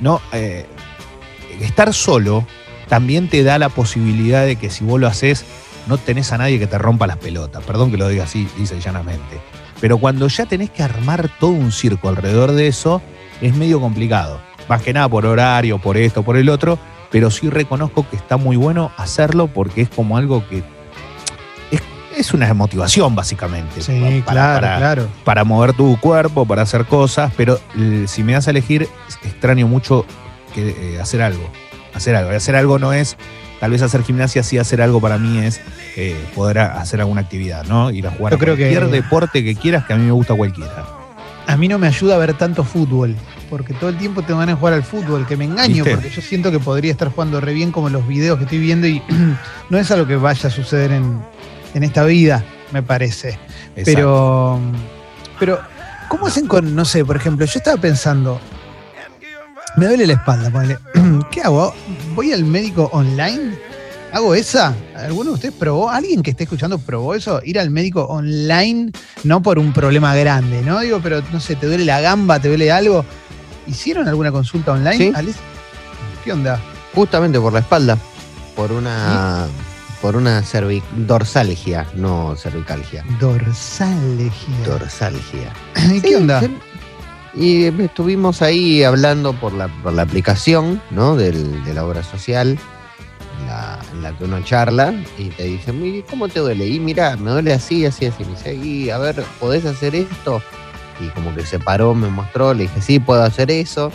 ¿no? 0.00 0.20
Estar 1.60 1.92
solo 1.94 2.46
también 2.88 3.28
te 3.28 3.42
da 3.42 3.58
la 3.58 3.68
posibilidad 3.68 4.44
de 4.44 4.56
que 4.56 4.70
si 4.70 4.84
vos 4.84 5.00
lo 5.00 5.06
haces, 5.08 5.44
no 5.86 5.98
tenés 5.98 6.32
a 6.32 6.38
nadie 6.38 6.58
que 6.58 6.66
te 6.66 6.78
rompa 6.78 7.06
las 7.06 7.16
pelotas. 7.16 7.62
Perdón 7.64 7.90
que 7.90 7.96
lo 7.96 8.08
diga 8.08 8.24
así, 8.24 8.48
dice 8.56 8.78
llanamente. 8.80 9.40
Pero 9.80 9.98
cuando 9.98 10.28
ya 10.28 10.46
tenés 10.46 10.70
que 10.70 10.82
armar 10.82 11.28
todo 11.40 11.50
un 11.50 11.72
circo 11.72 12.08
alrededor 12.08 12.52
de 12.52 12.68
eso, 12.68 13.02
es 13.40 13.54
medio 13.56 13.80
complicado. 13.80 14.40
Más 14.68 14.80
que 14.82 14.92
nada 14.92 15.08
por 15.08 15.26
horario, 15.26 15.78
por 15.78 15.96
esto, 15.96 16.22
por 16.22 16.36
el 16.36 16.48
otro. 16.48 16.78
Pero 17.10 17.30
sí 17.30 17.50
reconozco 17.50 18.08
que 18.08 18.16
está 18.16 18.36
muy 18.36 18.56
bueno 18.56 18.90
hacerlo 18.96 19.48
porque 19.48 19.82
es 19.82 19.88
como 19.90 20.16
algo 20.16 20.46
que 20.48 20.62
es, 21.70 21.82
es 22.16 22.32
una 22.32 22.52
motivación, 22.54 23.14
básicamente. 23.14 23.82
Sí, 23.82 24.22
para- 24.24 24.32
claro, 24.34 24.60
para- 24.60 24.76
claro. 24.78 25.08
para 25.24 25.44
mover 25.44 25.72
tu 25.74 25.98
cuerpo, 26.00 26.46
para 26.46 26.62
hacer 26.62 26.84
cosas, 26.86 27.32
pero 27.36 27.58
eh, 27.76 28.04
si 28.06 28.22
me 28.22 28.32
das 28.34 28.46
a 28.46 28.50
elegir, 28.50 28.88
extraño 29.24 29.66
mucho 29.66 30.06
que, 30.54 30.94
eh, 30.94 31.00
hacer 31.00 31.22
algo. 31.22 31.50
Hacer 31.94 32.14
algo. 32.16 32.30
Hacer 32.30 32.56
algo 32.56 32.78
no 32.78 32.92
es, 32.92 33.16
tal 33.60 33.70
vez 33.70 33.82
hacer 33.82 34.02
gimnasia, 34.02 34.42
sí 34.42 34.58
hacer 34.58 34.80
algo 34.82 35.00
para 35.00 35.18
mí 35.18 35.38
es 35.38 35.60
eh, 35.96 36.16
poder 36.34 36.58
hacer 36.60 37.00
alguna 37.00 37.20
actividad, 37.20 37.64
¿no? 37.66 37.90
Ir 37.90 38.06
a 38.06 38.10
jugar 38.10 38.32
Yo 38.32 38.36
a 38.36 38.38
creo 38.40 38.56
que- 38.56 38.70
cualquier 38.70 38.90
deporte 38.90 39.44
que 39.44 39.54
quieras, 39.54 39.84
que 39.84 39.92
a 39.92 39.96
mí 39.96 40.04
me 40.04 40.12
gusta 40.12 40.34
cualquiera. 40.34 40.84
A 41.46 41.56
mí 41.56 41.66
no 41.68 41.78
me 41.78 41.88
ayuda 41.88 42.14
a 42.14 42.18
ver 42.18 42.34
tanto 42.34 42.62
fútbol, 42.64 43.16
porque 43.50 43.74
todo 43.74 43.90
el 43.90 43.98
tiempo 43.98 44.22
te 44.22 44.32
van 44.32 44.48
a 44.48 44.54
jugar 44.56 44.74
al 44.74 44.84
fútbol, 44.84 45.26
que 45.26 45.36
me 45.36 45.44
engaño, 45.44 45.84
¿Viste? 45.84 45.90
porque 45.90 46.08
yo 46.10 46.22
siento 46.22 46.50
que 46.52 46.60
podría 46.60 46.92
estar 46.92 47.08
jugando 47.08 47.40
re 47.40 47.52
bien 47.52 47.72
como 47.72 47.88
los 47.90 48.06
videos 48.06 48.38
que 48.38 48.44
estoy 48.44 48.58
viendo 48.58 48.86
y 48.86 49.02
no 49.70 49.76
es 49.78 49.90
algo 49.90 50.06
que 50.06 50.16
vaya 50.16 50.48
a 50.48 50.52
suceder 50.52 50.92
en, 50.92 51.20
en 51.74 51.82
esta 51.82 52.04
vida, 52.04 52.44
me 52.72 52.82
parece. 52.82 53.30
Exacto. 53.76 53.84
Pero, 53.84 54.60
pero, 55.40 55.60
¿cómo 56.08 56.28
hacen 56.28 56.46
con, 56.46 56.74
no 56.76 56.84
sé, 56.84 57.04
por 57.04 57.16
ejemplo, 57.16 57.44
yo 57.44 57.58
estaba 57.58 57.76
pensando, 57.76 58.40
me 59.76 59.86
duele 59.86 60.06
la 60.06 60.14
espalda, 60.14 60.50
ponele, 60.50 60.78
¿qué 61.30 61.42
hago? 61.42 61.74
¿Voy 62.14 62.32
al 62.32 62.44
médico 62.44 62.88
online 62.92 63.56
¿Hago 64.12 64.34
esa? 64.34 64.74
¿Alguno 64.94 65.30
de 65.30 65.34
ustedes 65.36 65.54
probó? 65.54 65.88
¿Alguien 65.88 66.22
que 66.22 66.32
esté 66.32 66.44
escuchando 66.44 66.78
probó 66.78 67.14
eso? 67.14 67.40
Ir 67.44 67.58
al 67.58 67.70
médico 67.70 68.02
online, 68.04 68.92
no 69.24 69.40
por 69.40 69.58
un 69.58 69.72
problema 69.72 70.14
grande, 70.14 70.60
¿no? 70.60 70.80
Digo, 70.80 71.00
pero 71.02 71.22
no 71.32 71.40
sé, 71.40 71.56
¿te 71.56 71.66
duele 71.66 71.86
la 71.86 72.02
gamba? 72.02 72.38
¿Te 72.38 72.48
duele 72.48 72.70
algo? 72.70 73.06
¿Hicieron 73.66 74.08
alguna 74.08 74.30
consulta 74.30 74.72
online, 74.72 75.14
Sí. 75.14 75.34
¿Qué 76.24 76.32
onda? 76.34 76.60
Justamente 76.94 77.40
por 77.40 77.54
la 77.54 77.60
espalda. 77.60 77.96
Por 78.54 78.70
una. 78.70 79.46
Por 80.02 80.14
una 80.16 80.42
dorsalgia, 81.06 81.86
no 81.94 82.36
cervicalgia. 82.36 83.04
Dorsalgia. 83.18 84.32
Dorsalgia. 84.66 85.52
¿Y 85.90 86.00
qué 86.02 86.08
Sí, 86.08 86.14
onda? 86.16 86.42
Y 87.34 87.64
estuvimos 87.82 88.42
ahí 88.42 88.82
hablando 88.84 89.32
por 89.32 89.52
la, 89.54 89.68
por 89.68 89.92
la 89.94 90.02
aplicación, 90.02 90.82
¿no? 90.90 91.16
Del- 91.16 91.64
de 91.64 91.72
la 91.74 91.84
obra 91.86 92.02
social, 92.02 92.58
en 93.40 93.46
la, 93.46 93.78
en 93.92 94.02
la 94.02 94.12
que 94.18 94.24
uno 94.24 94.42
charla, 94.42 94.92
y 95.16 95.28
te 95.30 95.44
dicen, 95.44 95.80
"Mire, 95.80 96.04
¿cómo 96.08 96.28
te 96.28 96.40
duele? 96.40 96.66
Y 96.66 96.78
mira, 96.78 97.16
me 97.16 97.30
duele 97.30 97.54
así, 97.54 97.86
así, 97.86 98.04
así. 98.06 98.24
Me 98.24 98.32
dice, 98.32 98.54
y 98.54 98.90
a 98.90 98.98
ver, 98.98 99.22
¿podés 99.40 99.64
hacer 99.64 99.94
esto? 99.94 100.42
Y 101.00 101.08
como 101.08 101.34
que 101.34 101.46
se 101.46 101.58
paró, 101.58 101.94
me 101.94 102.08
mostró, 102.08 102.52
le 102.52 102.64
dije, 102.64 102.82
sí, 102.82 102.98
puedo 103.00 103.22
hacer 103.22 103.50
eso. 103.50 103.90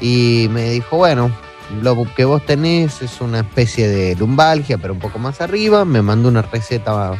Y 0.00 0.46
me 0.52 0.70
dijo, 0.70 0.96
bueno, 0.96 1.30
lo 1.82 2.04
que 2.14 2.24
vos 2.24 2.44
tenés 2.46 3.02
es 3.02 3.20
una 3.20 3.40
especie 3.40 3.88
de 3.88 4.14
lumbalgia, 4.16 4.78
pero 4.78 4.94
un 4.94 5.00
poco 5.00 5.18
más 5.18 5.40
arriba. 5.40 5.84
Me 5.84 6.02
mandó 6.02 6.28
una 6.28 6.42
receta 6.42 7.12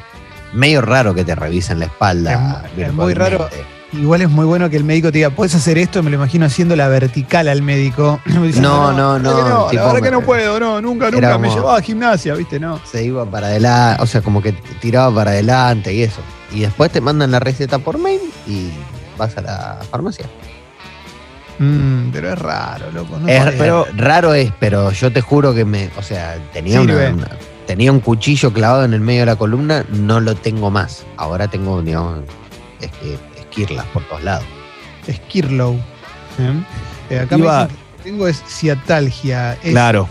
medio 0.54 0.80
raro 0.80 1.12
que 1.14 1.24
te 1.24 1.34
revisen 1.34 1.80
la 1.80 1.86
espalda. 1.86 2.62
Es- 2.76 2.88
es 2.88 2.92
muy 2.94 3.14
raro. 3.14 3.48
Igual 3.92 4.22
es 4.22 4.30
muy 4.30 4.44
bueno 4.46 4.70
que 4.70 4.76
el 4.76 4.84
médico 4.84 5.10
te 5.10 5.18
diga, 5.18 5.30
¿puedes 5.30 5.52
hacer 5.56 5.76
esto? 5.76 6.00
Me 6.02 6.10
lo 6.10 6.16
imagino 6.16 6.46
haciendo 6.46 6.76
la 6.76 6.86
vertical 6.88 7.48
al 7.48 7.60
médico. 7.60 8.20
Diciendo, 8.26 8.92
No, 8.92 8.92
no, 8.92 9.18
no, 9.18 9.64
la 9.64 9.70
tipo, 9.70 9.84
verdad 9.84 10.00
que 10.02 10.10
no 10.12 10.20
puedo, 10.22 10.60
no, 10.60 10.80
nunca, 10.80 11.10
nunca 11.10 11.38
me 11.38 11.48
llevaba 11.48 11.78
a 11.78 11.82
gimnasia, 11.82 12.34
¿viste? 12.34 12.60
No. 12.60 12.80
se 12.84 13.04
iba 13.04 13.24
para 13.28 13.48
adelante, 13.48 14.00
o 14.02 14.06
sea, 14.06 14.20
como 14.22 14.40
que 14.40 14.52
tiraba 14.80 15.12
para 15.14 15.32
adelante 15.32 15.92
y 15.92 16.02
eso. 16.02 16.20
Y 16.52 16.60
después 16.60 16.90
te 16.92 17.00
mandan 17.00 17.32
la 17.32 17.40
receta 17.40 17.78
por 17.80 17.98
mail 17.98 18.20
y 18.46 18.70
vas 19.18 19.36
a 19.36 19.40
la 19.40 19.78
farmacia. 19.90 20.26
Mm, 21.58 22.10
pero 22.12 22.32
es 22.32 22.38
raro, 22.38 22.90
loco. 22.92 23.18
No 23.18 23.28
Es- 23.28 23.54
pero 23.58 23.86
raro 23.96 24.34
es, 24.34 24.50
pero 24.58 24.92
yo 24.92 25.12
te 25.12 25.20
juro 25.20 25.52
que 25.52 25.64
me, 25.64 25.90
o 25.98 26.02
sea, 26.02 26.36
tenía 26.52 26.80
una- 26.80 27.28
tenía 27.66 27.92
un 27.92 28.00
cuchillo 28.00 28.52
clavado 28.52 28.84
en 28.84 28.94
el 28.94 29.00
medio 29.00 29.20
de 29.20 29.26
la 29.26 29.36
columna, 29.36 29.84
no 29.90 30.20
lo 30.20 30.34
tengo 30.34 30.70
más. 30.70 31.04
Ahora 31.16 31.48
tengo, 31.48 31.82
digamos, 31.82 32.20
es 32.80 32.90
que 32.92 33.18
esquirlas 33.50 33.86
por 33.86 34.02
todos 34.04 34.22
lados. 34.22 34.44
Esquirlow. 35.06 35.76
¿eh? 37.10 37.18
Acá 37.18 37.36
Iba- 37.36 37.62
me 37.62 37.68
dicen 37.68 37.76
que 37.96 38.02
tengo 38.04 38.28
es 38.28 38.42
ciatalgia. 38.46 39.54
Es, 39.62 39.72
Claro. 39.72 40.08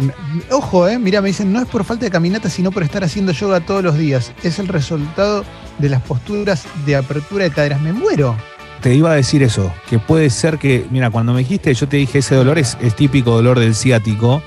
eh, 0.00 0.10
ojo, 0.50 0.88
eh, 0.88 0.98
mira, 0.98 1.20
me 1.20 1.28
dicen, 1.28 1.52
no 1.52 1.60
es 1.60 1.66
por 1.66 1.84
falta 1.84 2.04
de 2.04 2.10
caminata, 2.10 2.48
sino 2.48 2.70
por 2.70 2.82
estar 2.82 3.04
haciendo 3.04 3.32
yoga 3.32 3.60
todos 3.60 3.82
los 3.82 3.96
días. 3.98 4.32
Es 4.42 4.58
el 4.58 4.68
resultado 4.68 5.44
de 5.78 5.88
las 5.88 6.02
posturas 6.02 6.64
de 6.86 6.96
apertura 6.96 7.44
de 7.44 7.50
caderas. 7.50 7.80
Me 7.80 7.92
muero. 7.92 8.36
Te 8.80 8.94
iba 8.94 9.10
a 9.10 9.14
decir 9.14 9.42
eso, 9.42 9.72
que 9.90 9.98
puede 9.98 10.30
ser 10.30 10.58
que, 10.58 10.86
mira, 10.90 11.10
cuando 11.10 11.32
me 11.32 11.40
dijiste, 11.40 11.74
yo 11.74 11.88
te 11.88 11.96
dije, 11.96 12.18
ese 12.18 12.36
dolor 12.36 12.58
es, 12.58 12.78
es 12.80 12.94
típico 12.94 13.32
dolor 13.32 13.58
del 13.58 13.74
ciático, 13.74 14.40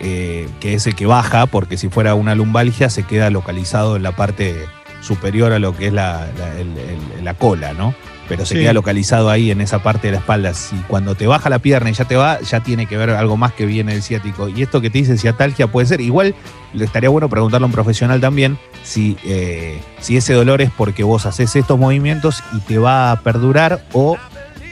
eh, 0.00 0.46
que 0.60 0.74
es 0.74 0.86
el 0.86 0.94
que 0.94 1.06
baja, 1.06 1.46
porque 1.46 1.78
si 1.78 1.88
fuera 1.88 2.14
una 2.14 2.34
lumbalgia 2.34 2.90
se 2.90 3.04
queda 3.04 3.30
localizado 3.30 3.96
en 3.96 4.02
la 4.02 4.12
parte 4.14 4.66
superior 5.04 5.52
a 5.52 5.58
lo 5.58 5.76
que 5.76 5.88
es 5.88 5.92
la, 5.92 6.26
la- 6.38 6.58
el- 6.60 6.76
el- 7.18 7.24
la 7.24 7.34
cola, 7.34 7.72
¿no? 7.74 7.94
Pero 8.26 8.46
se 8.46 8.54
Sí. 8.54 8.60
queda 8.60 8.72
localizado 8.72 9.28
ahí 9.28 9.50
en 9.50 9.60
esa 9.60 9.80
parte 9.82 10.06
de 10.08 10.12
la 10.12 10.18
espalda. 10.20 10.54
Si 10.54 10.74
cuando 10.88 11.14
te 11.14 11.26
baja 11.26 11.50
la 11.50 11.58
pierna 11.58 11.90
y 11.90 11.92
ya 11.92 12.06
te 12.06 12.16
va, 12.16 12.40
ya 12.40 12.60
tiene 12.60 12.86
que 12.86 12.96
ver 12.96 13.10
algo 13.10 13.36
más 13.36 13.52
que 13.52 13.66
viene 13.66 13.92
del 13.92 14.02
ciático. 14.02 14.48
Y 14.48 14.62
esto 14.62 14.80
que 14.80 14.88
te 14.88 14.96
dice 14.96 15.18
ciatalgia 15.18 15.66
puede 15.66 15.86
ser, 15.86 16.00
igual 16.00 16.34
le 16.72 16.84
estaría 16.86 17.10
bueno 17.10 17.28
preguntarle 17.28 17.64
a 17.64 17.66
un 17.66 17.72
profesional 17.72 18.22
también 18.22 18.56
si, 18.82 19.18
eh, 19.24 19.78
si 20.00 20.16
ese 20.16 20.32
dolor 20.32 20.62
es 20.62 20.70
porque 20.70 21.02
vos 21.02 21.26
haces 21.26 21.54
estos 21.54 21.78
movimientos 21.78 22.42
y 22.54 22.60
te 22.60 22.78
va 22.78 23.10
a 23.12 23.20
perdurar 23.20 23.84
o 23.92 24.16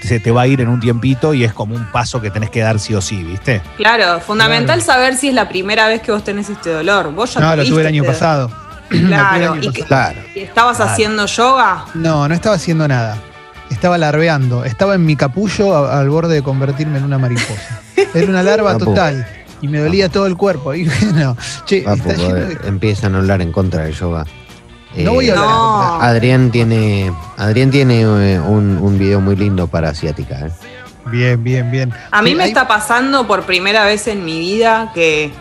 se 0.03 0.19
te 0.19 0.31
va 0.33 0.43
a 0.43 0.47
ir 0.47 0.61
en 0.62 0.69
un 0.69 0.81
tiempito 0.81 1.33
y 1.35 1.45
es 1.45 1.53
como 1.53 1.77
un 1.77 1.85
paso 1.93 2.21
que 2.23 2.31
tenés 2.31 2.49
que 2.51 2.61
dar 2.61 2.81
sí 2.81 2.95
o 2.95 3.01
sí, 3.03 3.23
¿viste? 3.23 3.61
Claro, 3.77 4.19
fundamental 4.21 4.81
saber 4.83 5.15
si 5.15 5.29
es 5.29 5.35
la 5.35 5.49
primera 5.49 5.87
vez 5.89 6.01
que 6.03 6.11
vos 6.11 6.25
tenés 6.25 6.49
este 6.49 6.71
dolor. 6.71 7.12
Vos 7.15 7.35
ya 7.35 7.41
No, 7.41 7.55
lo 7.55 7.65
tuve 7.65 7.83
el 7.83 7.87
año 7.89 8.03
este- 8.03 8.12
pasado. 8.15 8.51
Claro, 9.07 9.57
y 9.61 9.71
que-. 9.71 9.85
Claro. 9.85 10.21
¿Y 10.35 10.41
estabas 10.41 10.77
Claro. 10.77 10.93
haciendo 10.93 11.27
yoga? 11.27 11.85
No, 11.95 12.29
no 12.29 12.35
estaba 12.35 12.57
haciendo 12.57 12.87
nada. 12.89 13.17
Estaba 13.71 13.97
larveando. 13.99 14.65
Estaba 14.65 14.95
en 14.95 15.07
mi 15.07 15.17
capullo 15.17 15.75
a- 15.77 15.99
al 16.01 16.11
borde 16.11 16.35
de 16.35 16.43
convertirme 16.43 16.99
en 16.99 17.05
una 17.05 17.19
mariposa. 17.19 17.81
Era 18.15 18.27
una 18.29 18.43
larva 18.43 18.77
total. 18.77 19.27
Y 19.62 19.69
me 19.69 19.79
dolía 19.79 20.09
todo 20.09 20.27
el 20.27 20.37
cuerpo. 20.37 20.75
Y 20.75 20.85
bueno, 20.89 21.37
che, 21.65 21.83
Papu, 21.83 21.97
está 22.11 22.15
lleno 22.15 22.35
de- 22.35 22.53
eh, 22.55 22.59
empiezan 22.65 23.15
a 23.15 23.19
hablar 23.19 23.41
en 23.41 23.51
contra 23.53 23.85
del 23.85 23.95
yoga. 23.95 24.25
No 24.97 25.15
voy 25.15 25.31
a 25.31 25.35
Eh, 25.35 25.37
hablar. 25.39 25.49
No. 25.49 26.03
Adrián 26.03 26.51
tiene, 26.51 27.11
Adrián 27.39 27.71
tiene 27.71 28.03
eh, 28.03 28.41
un, 28.41 28.77
un 28.79 28.99
video 28.99 29.21
muy 29.23 29.37
lindo 29.37 29.67
para 29.69 29.89
asiática. 29.89 30.39
¿eh? 30.41 30.51
Bien, 31.07 31.43
bien, 31.43 31.71
bien. 31.71 31.93
A 32.11 32.21
mí 32.21 32.31
Sí, 32.31 32.37
me 32.37 32.43
hay- 32.43 32.51
está 32.51 32.69
pasando 32.69 33.27
por 33.27 33.45
primera 33.45 33.87
vez 33.87 34.07
en 34.07 34.23
mi 34.25 34.39
vida 34.39 34.91
que 34.93 35.33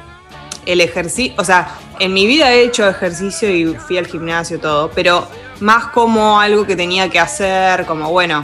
el 0.66 0.80
ejercicio, 0.80 1.34
o 1.38 1.44
sea, 1.44 1.68
en 2.02 2.14
mi 2.14 2.26
vida 2.26 2.52
he 2.52 2.64
hecho 2.64 2.90
ejercicio 2.90 3.48
y 3.56 3.76
fui 3.76 4.00
al 4.00 4.08
gimnasio 4.08 4.60
todo, 4.60 4.90
pero 4.90 5.28
más 5.60 5.86
como 5.88 6.40
algo 6.40 6.66
que 6.66 6.76
tenía 6.76 7.10
que 7.10 7.20
hacer, 7.20 7.86
como 7.86 8.10
bueno, 8.10 8.44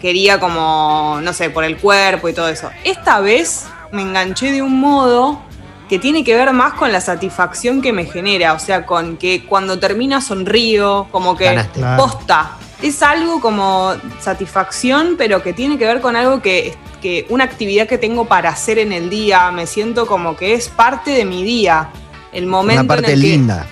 quería 0.00 0.40
como, 0.40 1.20
no 1.22 1.32
sé, 1.32 1.50
por 1.50 1.62
el 1.62 1.76
cuerpo 1.76 2.28
y 2.28 2.32
todo 2.32 2.48
eso. 2.48 2.68
Esta 2.82 3.20
vez 3.20 3.66
me 3.92 4.02
enganché 4.02 4.50
de 4.50 4.60
un 4.60 4.80
modo 4.80 5.40
que 5.88 6.00
tiene 6.00 6.24
que 6.24 6.34
ver 6.34 6.52
más 6.52 6.72
con 6.72 6.90
la 6.90 7.00
satisfacción 7.00 7.80
que 7.80 7.92
me 7.92 8.06
genera, 8.06 8.54
o 8.54 8.58
sea, 8.58 8.86
con 8.86 9.18
que 9.18 9.46
cuando 9.46 9.78
termina 9.78 10.20
sonrío, 10.20 11.06
como 11.12 11.36
que 11.36 11.44
Ganaste. 11.44 11.80
Posta. 11.96 12.56
Es 12.82 13.04
algo 13.04 13.40
como 13.40 13.94
satisfacción, 14.18 15.14
pero 15.16 15.44
que 15.44 15.52
tiene 15.52 15.78
que 15.78 15.86
ver 15.86 16.00
con 16.00 16.16
algo 16.16 16.42
que, 16.42 16.76
que 17.00 17.24
una 17.28 17.44
actividad 17.44 17.86
que 17.86 17.98
tengo 17.98 18.24
para 18.24 18.50
hacer 18.50 18.80
en 18.80 18.92
el 18.92 19.10
día. 19.10 19.48
Me 19.52 19.66
siento 19.66 20.08
como 20.08 20.36
que 20.36 20.54
es 20.54 20.68
parte 20.68 21.12
de 21.12 21.24
mi 21.24 21.44
día. 21.44 21.90
El 22.38 22.46
momento 22.46 22.82
Una 22.82 22.88
parte 22.88 23.06
en 23.06 23.12
el 23.14 23.20
que- 23.20 23.26
linda. 23.28 23.66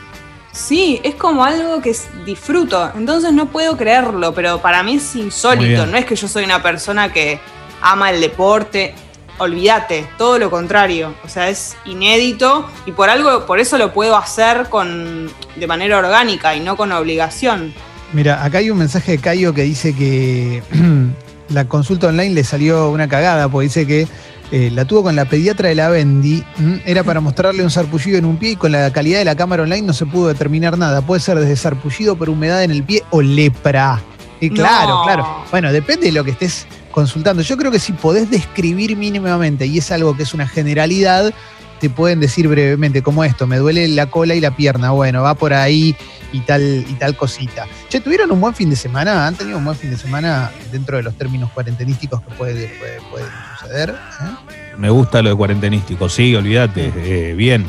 Sí, 0.52 1.00
es 1.04 1.14
como 1.14 1.44
algo 1.44 1.80
que 1.82 1.94
disfruto. 2.24 2.90
Entonces 2.96 3.32
no 3.32 3.46
puedo 3.46 3.76
creerlo, 3.76 4.32
pero 4.34 4.60
para 4.62 4.82
mí 4.82 4.94
es 4.96 5.14
insólito. 5.14 5.86
No 5.86 5.96
es 5.98 6.06
que 6.06 6.16
yo 6.16 6.26
soy 6.28 6.44
una 6.44 6.62
persona 6.62 7.12
que 7.12 7.38
ama 7.82 8.10
el 8.10 8.20
deporte. 8.20 8.94
Olvídate, 9.38 10.08
todo 10.16 10.38
lo 10.38 10.50
contrario. 10.50 11.14
O 11.24 11.28
sea, 11.28 11.50
es 11.50 11.76
inédito 11.84 12.66
y 12.86 12.92
por 12.92 13.10
algo, 13.10 13.44
por 13.44 13.60
eso 13.60 13.76
lo 13.76 13.92
puedo 13.92 14.16
hacer 14.16 14.68
con 14.70 15.30
de 15.56 15.66
manera 15.66 15.98
orgánica 15.98 16.54
y 16.56 16.60
no 16.60 16.74
con 16.76 16.90
obligación. 16.90 17.74
Mira, 18.14 18.42
acá 18.42 18.58
hay 18.58 18.70
un 18.70 18.78
mensaje 18.78 19.12
de 19.12 19.18
Cayo 19.18 19.52
que 19.52 19.62
dice 19.62 19.94
que 19.94 20.62
la 21.50 21.66
consulta 21.68 22.06
online 22.08 22.34
le 22.34 22.44
salió 22.44 22.88
una 22.88 23.08
cagada, 23.08 23.48
porque 23.50 23.64
dice 23.64 23.86
que 23.86 24.08
eh, 24.52 24.70
la 24.72 24.84
tuvo 24.84 25.02
con 25.04 25.16
la 25.16 25.24
pediatra 25.24 25.68
de 25.68 25.74
la 25.74 25.88
Bendy, 25.88 26.44
¿m? 26.58 26.80
era 26.86 27.02
para 27.02 27.20
mostrarle 27.20 27.62
un 27.62 27.70
sarpullido 27.70 28.18
en 28.18 28.24
un 28.24 28.36
pie 28.36 28.50
y 28.50 28.56
con 28.56 28.72
la 28.72 28.92
calidad 28.92 29.18
de 29.18 29.24
la 29.24 29.34
cámara 29.36 29.64
online 29.64 29.82
no 29.86 29.92
se 29.92 30.06
pudo 30.06 30.28
determinar 30.28 30.78
nada. 30.78 31.02
Puede 31.02 31.20
ser 31.20 31.38
desde 31.38 31.56
sarpullido 31.56 32.16
por 32.16 32.30
humedad 32.30 32.62
en 32.62 32.70
el 32.70 32.82
pie 32.84 33.02
o 33.10 33.22
lepra. 33.22 34.00
Y 34.40 34.50
claro, 34.50 34.98
No. 34.98 35.02
claro. 35.04 35.26
Bueno, 35.50 35.72
depende 35.72 36.06
de 36.06 36.12
lo 36.12 36.22
que 36.22 36.30
estés 36.32 36.66
consultando. 36.90 37.42
Yo 37.42 37.56
creo 37.56 37.70
que 37.70 37.78
si 37.78 37.92
podés 37.92 38.30
describir 38.30 38.96
mínimamente, 38.96 39.66
y 39.66 39.78
es 39.78 39.90
algo 39.90 40.16
que 40.16 40.22
es 40.24 40.32
una 40.34 40.46
generalidad, 40.46 41.32
te 41.80 41.90
pueden 41.90 42.20
decir 42.20 42.48
brevemente, 42.48 43.02
como 43.02 43.24
esto, 43.24 43.46
me 43.46 43.56
duele 43.58 43.86
la 43.88 44.06
cola 44.06 44.34
y 44.34 44.40
la 44.40 44.50
pierna, 44.56 44.90
bueno, 44.92 45.22
va 45.22 45.34
por 45.34 45.52
ahí 45.54 45.94
y 46.32 46.40
tal, 46.40 46.84
y 46.88 46.94
tal 46.94 47.16
cosita. 47.16 47.66
Che, 47.88 48.00
¿tuvieron 48.00 48.30
un 48.32 48.40
buen 48.40 48.54
fin 48.54 48.68
de 48.70 48.76
semana? 48.76 49.26
¿Han 49.26 49.34
tenido 49.36 49.58
un 49.58 49.64
buen 49.64 49.76
fin 49.76 49.90
de 49.90 49.96
semana 49.96 50.50
dentro 50.72 50.96
de 50.96 51.02
los 51.02 51.14
términos 51.16 51.50
cuarentenísticos 51.52 52.20
que 52.22 52.30
puede, 52.34 52.72
puede, 53.10 53.24
suceder? 53.60 53.90
¿eh? 53.90 54.54
Me 54.78 54.90
gusta 54.90 55.22
lo 55.22 55.30
de 55.30 55.36
cuarentenístico, 55.36 56.08
sí, 56.08 56.34
olvídate. 56.34 56.92
eh, 56.96 57.34
bien, 57.34 57.64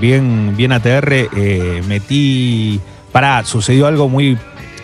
bien, 0.00 0.54
bien 0.56 0.72
ATR. 0.72 1.28
eh, 1.36 1.82
metí. 1.86 2.80
Pará, 3.12 3.44
sucedió 3.44 3.86
algo 3.86 4.08
muy. 4.08 4.38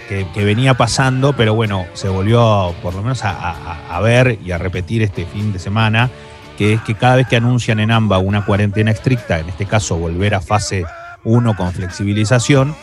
Que, 0.08 0.26
que 0.34 0.44
venía 0.44 0.74
pasando, 0.74 1.32
pero 1.34 1.54
bueno, 1.54 1.86
se 1.94 2.10
volvió 2.10 2.74
por 2.82 2.94
lo 2.94 3.00
menos 3.02 3.24
a, 3.24 3.30
a- 3.30 3.96
a 3.96 4.00
ver 4.00 4.38
y 4.44 4.50
a 4.50 4.58
repetir 4.58 5.02
este 5.02 5.24
fin 5.24 5.50
de 5.50 5.58
semana, 5.58 6.10
que 6.56 6.74
es 6.74 6.80
que 6.82 6.94
cada 6.94 7.16
vez 7.16 7.26
que 7.28 7.36
anuncian 7.36 7.80
en 7.80 7.90
AMBA 7.90 8.18
una 8.18 8.44
cuarentena 8.44 8.90
estricta, 8.90 9.38
en 9.38 9.48
este 9.48 9.66
caso 9.66 9.96
volver 9.96 10.34
a 10.34 10.40
fase 10.40 10.84
1 11.24 11.56
con 11.56 11.72
flexibilización, 11.72 12.74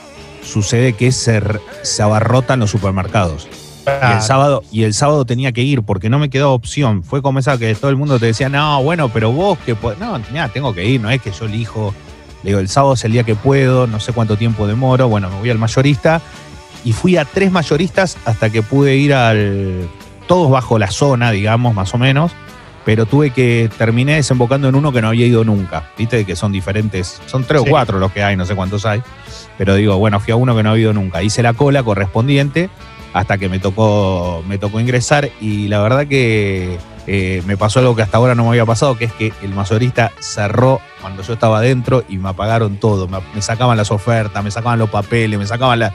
sucede 0.43 0.93
que 0.93 1.11
se, 1.11 1.41
abarrotan 2.01 2.59
los 2.59 2.71
supermercados. 2.71 3.47
Y 3.85 4.13
el 4.13 4.21
sábado, 4.21 4.63
y 4.71 4.83
el 4.83 4.93
sábado 4.93 5.25
tenía 5.25 5.51
que 5.51 5.61
ir 5.61 5.81
porque 5.81 6.09
no 6.09 6.19
me 6.19 6.29
quedó 6.29 6.53
opción. 6.53 7.03
Fue 7.03 7.21
como 7.21 7.39
esa 7.39 7.57
que 7.57 7.73
todo 7.73 7.89
el 7.89 7.97
mundo 7.97 8.19
te 8.19 8.27
decía, 8.27 8.47
no, 8.47 8.83
bueno, 8.83 9.09
pero 9.09 9.31
vos 9.31 9.57
que 9.65 9.73
podés". 9.73 9.97
No, 9.97 10.19
mira, 10.31 10.49
tengo 10.49 10.73
que 10.73 10.85
ir, 10.85 11.01
no 11.01 11.09
es 11.09 11.21
que 11.21 11.31
yo 11.31 11.45
elijo. 11.45 11.93
Le 12.43 12.51
digo, 12.51 12.59
el 12.59 12.69
sábado 12.69 12.93
es 12.93 13.03
el 13.05 13.11
día 13.11 13.23
que 13.23 13.35
puedo, 13.35 13.87
no 13.87 13.99
sé 13.99 14.13
cuánto 14.13 14.37
tiempo 14.37 14.67
demoro. 14.67 15.07
Bueno, 15.07 15.29
me 15.29 15.39
voy 15.39 15.49
al 15.49 15.57
mayorista. 15.57 16.21
Y 16.83 16.93
fui 16.93 17.17
a 17.17 17.25
tres 17.25 17.51
mayoristas 17.51 18.17
hasta 18.25 18.49
que 18.49 18.61
pude 18.61 18.95
ir 18.97 19.13
al. 19.13 19.89
Todos 20.27 20.49
bajo 20.51 20.77
la 20.77 20.91
zona, 20.91 21.31
digamos, 21.31 21.73
más 21.73 21.93
o 21.93 21.97
menos. 21.97 22.31
Pero 22.85 23.05
tuve 23.05 23.29
que 23.31 23.69
terminé 23.77 24.15
desembocando 24.15 24.67
en 24.69 24.75
uno 24.75 24.91
que 24.91 25.01
no 25.01 25.09
había 25.09 25.25
ido 25.27 25.43
nunca. 25.43 25.83
Viste 25.97 26.25
que 26.25 26.35
son 26.35 26.51
diferentes, 26.51 27.21
son 27.27 27.43
tres 27.43 27.61
Sí. 27.61 27.67
o 27.67 27.69
cuatro 27.71 27.99
los 27.99 28.11
que 28.11 28.23
hay, 28.23 28.35
no 28.35 28.45
sé 28.45 28.55
cuántos 28.55 28.85
hay. 28.85 29.01
Pero 29.57 29.75
digo, 29.75 29.97
bueno, 29.97 30.19
fui 30.19 30.31
a 30.31 30.35
uno 30.35 30.55
que 30.55 30.63
no 30.63 30.71
había 30.71 30.83
ido 30.83 30.93
nunca. 30.93 31.21
Hice 31.21 31.43
la 31.43 31.53
cola 31.53 31.83
correspondiente 31.83 32.69
hasta 33.13 33.37
que 33.37 33.49
me 33.49 33.59
tocó, 33.59 34.43
me 34.47 34.57
tocó 34.57 34.79
ingresar 34.79 35.29
y 35.41 35.67
la 35.67 35.79
verdad 35.81 36.07
que 36.07 36.77
eh, 37.07 37.43
me 37.45 37.57
pasó 37.57 37.79
algo 37.79 37.95
que 37.95 38.01
hasta 38.03 38.17
ahora 38.17 38.35
no 38.35 38.43
me 38.43 38.49
había 38.49 38.65
pasado, 38.65 38.97
que 38.97 39.05
es 39.05 39.13
que 39.13 39.33
el 39.43 39.53
mayorista 39.53 40.11
cerró 40.19 40.79
cuando 41.01 41.21
yo 41.23 41.33
estaba 41.33 41.57
adentro 41.57 42.03
y 42.07 42.17
me 42.17 42.29
apagaron 42.29 42.77
todo. 42.77 43.07
Me, 43.07 43.19
me 43.35 43.41
sacaban 43.41 43.75
las 43.77 43.91
ofertas, 43.91 44.43
me 44.43 44.49
sacaban 44.51 44.79
los 44.79 44.89
papeles, 44.89 45.37
me 45.37 45.45
sacaban 45.45 45.79
la... 45.79 45.93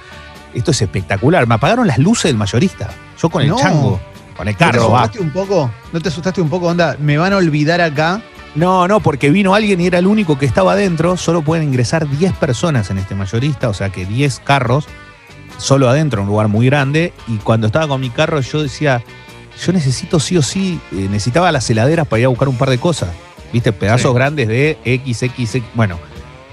Esto 0.55 0.71
es 0.71 0.81
espectacular. 0.81 1.47
Me 1.47 1.55
apagaron 1.57 1.87
las 1.87 1.99
luces 1.99 2.25
del 2.31 2.37
mayorista. 2.37 2.89
Yo 3.21 3.29
con 3.29 3.43
el 3.43 3.49
No. 3.49 3.57
chango, 3.59 4.01
con 4.37 4.49
el 4.49 4.55
¿No 4.59 4.71
te 4.71 4.79
va. 4.79 4.85
asustaste 5.03 5.21
un 5.21 5.31
poco? 5.31 5.71
¿No 5.93 6.01
te 6.01 6.09
asustaste 6.09 6.41
un 6.41 6.49
poco? 6.51 6.67
Onda, 6.69 6.97
me 7.01 7.17
van 7.19 7.33
a 7.33 7.37
olvidar 7.37 7.81
acá. 7.81 8.21
No, 8.55 8.89
no, 8.89 9.01
porque 9.01 9.31
vino 9.31 9.55
alguien 9.55 9.81
y 9.81 9.87
era 9.87 9.99
el 9.99 10.07
único 10.07 10.39
que 10.39 10.47
estaba 10.47 10.73
adentro. 10.73 11.17
Solo 11.17 11.43
pueden 11.43 11.69
ingresar 11.69 12.09
10 12.09 12.33
personas 12.35 12.91
en 12.91 12.99
este 12.99 13.15
mayorista, 13.15 13.69
o 13.69 13.75
sea 13.75 13.91
que 13.91 14.07
10 14.07 14.41
carros, 14.41 14.87
solo 15.59 15.89
adentro, 15.91 16.23
un 16.23 16.29
lugar 16.29 16.49
muy 16.49 16.67
grande. 16.67 17.13
Y 17.29 17.37
cuando 17.37 17.67
estaba 17.67 17.87
con 17.89 18.01
mi 18.01 18.09
carro, 18.11 18.41
yo 18.41 18.63
decía, 18.63 19.03
yo 19.65 19.73
necesito 19.73 20.19
sí 20.21 20.37
o 20.39 20.43
sí, 20.43 20.81
eh, 20.93 21.07
necesitaba 21.11 21.53
las 21.53 21.69
heladeras 21.69 22.07
para 22.07 22.21
ir 22.21 22.27
a 22.27 22.29
buscar 22.29 22.49
un 22.49 22.57
par 22.57 22.71
de 22.71 22.79
cosas. 22.79 23.11
¿Viste? 23.53 23.73
Pedazos 23.73 24.11
Sí. 24.11 24.15
grandes 24.15 24.49
de 24.49 24.79
XXX. 24.85 25.63
Bueno. 25.75 25.99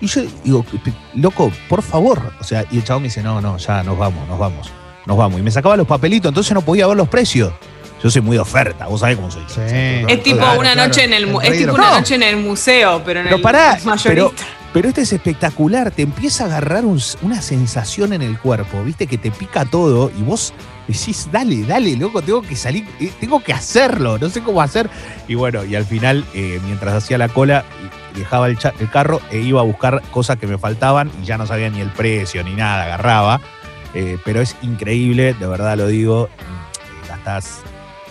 Y 0.01 0.07
yo 0.07 0.21
digo, 0.43 0.65
loco, 1.15 1.49
por 1.69 1.81
favor. 1.81 2.33
O 2.39 2.43
sea, 2.43 2.65
y 2.69 2.77
el 2.77 2.83
chavo 2.83 2.99
me 2.99 3.05
dice, 3.05 3.23
no, 3.23 3.39
no, 3.39 3.57
ya 3.57 3.81
nos 3.83 3.97
vamos, 3.97 4.27
nos 4.27 4.37
vamos, 4.37 4.69
nos 5.05 5.17
vamos. 5.17 5.39
Y 5.39 5.43
me 5.43 5.49
sacaba 5.51 5.77
los 5.77 5.87
papelitos, 5.87 6.27
entonces 6.29 6.53
no 6.53 6.61
podía 6.61 6.85
ver 6.87 6.97
los 6.97 7.07
precios. 7.07 7.53
Yo 8.03 8.11
soy 8.11 8.21
muy 8.21 8.35
de 8.35 8.41
oferta, 8.41 8.85
vos 8.87 8.99
sabés 8.99 9.15
cómo 9.15 9.31
soy. 9.31 9.43
Sí. 9.47 9.61
Es 9.61 10.21
tipo 10.23 10.37
Claro, 10.37 10.59
una 10.59 10.73
claro. 10.73 10.89
noche 10.89 11.05
en 11.05 11.13
el, 11.13 11.23
es 11.41 11.57
tipo 11.57 11.73
una 11.73 11.91
noche 11.99 12.15
en 12.15 12.23
el 12.23 12.37
museo, 12.37 13.01
pero 13.05 13.21
en 13.21 13.25
Pero 13.27 13.37
el 13.37 13.41
pará, 13.41 13.79
mayorista. 13.85 14.43
Pero 14.73 14.89
este 14.89 15.01
es 15.01 15.13
espectacular, 15.13 15.91
te 15.91 16.01
empieza 16.01 16.43
a 16.45 16.47
agarrar 16.47 16.83
un- 16.83 16.99
una 17.21 17.43
sensación 17.43 18.11
en 18.11 18.23
el 18.23 18.39
cuerpo, 18.39 18.83
viste 18.83 19.05
que 19.05 19.19
te 19.19 19.29
pica 19.29 19.65
todo 19.65 20.11
y 20.17 20.23
vos 20.23 20.51
decís, 20.87 21.29
dale, 21.31 21.63
dale, 21.63 21.95
loco, 21.95 22.23
tengo 22.23 22.41
que 22.41 22.55
salir, 22.55 22.83
eh, 22.99 23.11
tengo 23.19 23.41
que 23.43 23.53
hacerlo, 23.53 24.17
no 24.17 24.29
sé 24.29 24.41
cómo 24.41 24.61
hacer. 24.61 24.89
Y 25.27 25.35
bueno, 25.35 25.63
y 25.63 25.75
al 25.75 25.85
final, 25.85 26.25
eh, 26.33 26.59
mientras 26.65 26.95
hacía 26.95 27.19
la 27.19 27.29
cola, 27.29 27.63
dejaba 28.15 28.47
el, 28.47 28.57
el 28.79 28.89
carro 28.89 29.21
e 29.31 29.37
iba 29.41 29.61
a 29.61 29.63
buscar 29.63 30.01
cosas 30.09 30.37
que 30.39 30.47
me 30.47 30.57
faltaban 30.57 31.11
y 31.21 31.25
ya 31.25 31.37
no 31.37 31.45
sabía 31.45 31.69
ni 31.69 31.79
el 31.79 31.89
precio 31.91 32.43
ni 32.43 32.55
nada, 32.55 32.83
agarraba. 32.85 33.41
Eh, 33.93 34.17
pero 34.25 34.41
es 34.41 34.55
increíble, 34.63 35.35
de 35.35 35.47
verdad 35.47 35.77
lo 35.77 35.85
digo, 35.85 36.29
gastás, 37.07 37.59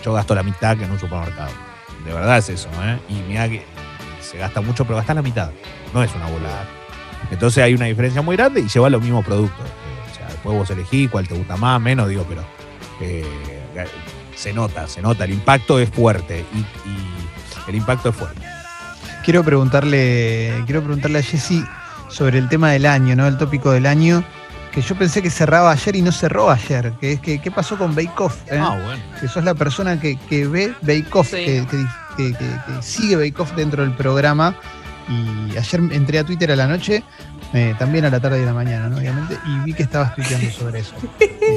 yo 0.03 0.13
gasto 0.13 0.35
la 0.35 0.43
mitad 0.43 0.77
que 0.77 0.83
en 0.83 0.91
un 0.91 0.99
supermercado. 0.99 1.51
De 2.05 2.13
verdad 2.13 2.37
es 2.37 2.49
eso, 2.49 2.69
¿eh? 2.83 2.99
Y 3.09 3.13
mira 3.27 3.47
que 3.47 3.63
se 4.21 4.37
gasta 4.37 4.61
mucho, 4.61 4.83
pero 4.83 4.97
gastás 4.97 5.15
la 5.15 5.21
mitad 5.21 5.51
no 5.93 6.03
es 6.03 6.13
una 6.15 6.27
volada. 6.27 6.65
Entonces 7.31 7.63
hay 7.63 7.73
una 7.73 7.85
diferencia 7.85 8.21
muy 8.21 8.35
grande 8.35 8.61
y 8.61 8.67
lleva 8.67 8.89
los 8.89 9.01
mismos 9.01 9.25
productos. 9.25 9.65
Eh, 9.65 10.11
o 10.11 10.15
sea, 10.15 10.27
después 10.27 10.57
vos 10.57 10.69
elegís 10.69 11.09
cuál 11.09 11.27
te 11.27 11.35
gusta 11.35 11.55
más, 11.55 11.79
menos, 11.79 12.09
digo, 12.09 12.25
pero 12.27 12.43
eh, 12.99 13.25
se 14.35 14.53
nota, 14.53 14.87
se 14.87 15.01
nota. 15.01 15.23
El 15.23 15.31
impacto 15.31 15.79
es 15.79 15.89
fuerte 15.89 16.45
y, 16.53 16.59
y 16.89 16.97
el 17.67 17.75
impacto 17.75 18.09
es 18.09 18.15
fuerte. 18.15 18.41
Quiero 19.23 19.43
preguntarle, 19.43 20.63
quiero 20.65 20.81
preguntarle 20.81 21.19
a 21.19 21.23
Jessy 21.23 21.63
sobre 22.09 22.37
el 22.37 22.49
tema 22.49 22.71
del 22.71 22.85
año, 22.85 23.15
¿no? 23.15 23.25
El 23.25 23.37
tópico 23.37 23.71
del 23.71 23.85
año, 23.85 24.23
que 24.73 24.81
yo 24.81 24.95
pensé 24.95 25.21
que 25.21 25.29
cerraba 25.29 25.71
ayer 25.71 25.95
y 25.95 26.01
no 26.01 26.11
cerró 26.11 26.49
ayer, 26.49 26.93
que 26.99 27.13
es 27.13 27.19
que 27.19 27.39
qué 27.39 27.51
pasó 27.51 27.77
con 27.77 27.93
Bake 27.95 28.19
Off, 28.19 28.37
eh? 28.51 28.57
Ah, 28.59 28.77
bueno. 28.83 29.03
que 29.21 29.27
sos 29.27 29.43
la 29.43 29.53
persona 29.53 29.99
que, 29.99 30.17
que 30.17 30.47
ve 30.47 30.73
Bake 30.81 31.07
Off, 31.13 31.29
Sí. 31.29 31.37
que, 31.37 31.65
que- 31.69 31.85
que- 32.17 32.33
que- 32.33 32.37
que 32.67 32.81
sigue 32.81 33.15
Bake 33.15 33.39
Off 33.41 33.53
dentro 33.55 33.83
del 33.83 33.93
programa. 33.95 34.55
Y 35.09 35.57
ayer 35.57 35.81
entré 35.91 36.19
a 36.19 36.23
Twitter 36.23 36.49
a 36.51 36.55
la 36.55 36.65
noche, 36.65 37.03
eh, 37.53 37.75
también 37.77 38.05
a 38.05 38.09
la 38.09 38.19
tarde 38.21 38.39
y 38.39 38.43
a 38.43 38.45
la 38.45 38.53
mañana, 38.53 38.87
¿no? 38.87 38.97
obviamente, 38.97 39.37
y 39.45 39.59
vi 39.65 39.73
que 39.73 39.83
estabas 39.83 40.15
tuiteando 40.15 40.49
sobre 40.59 40.79
eso. 40.79 40.93
Sí, 41.19 41.27
sí. 41.39 41.55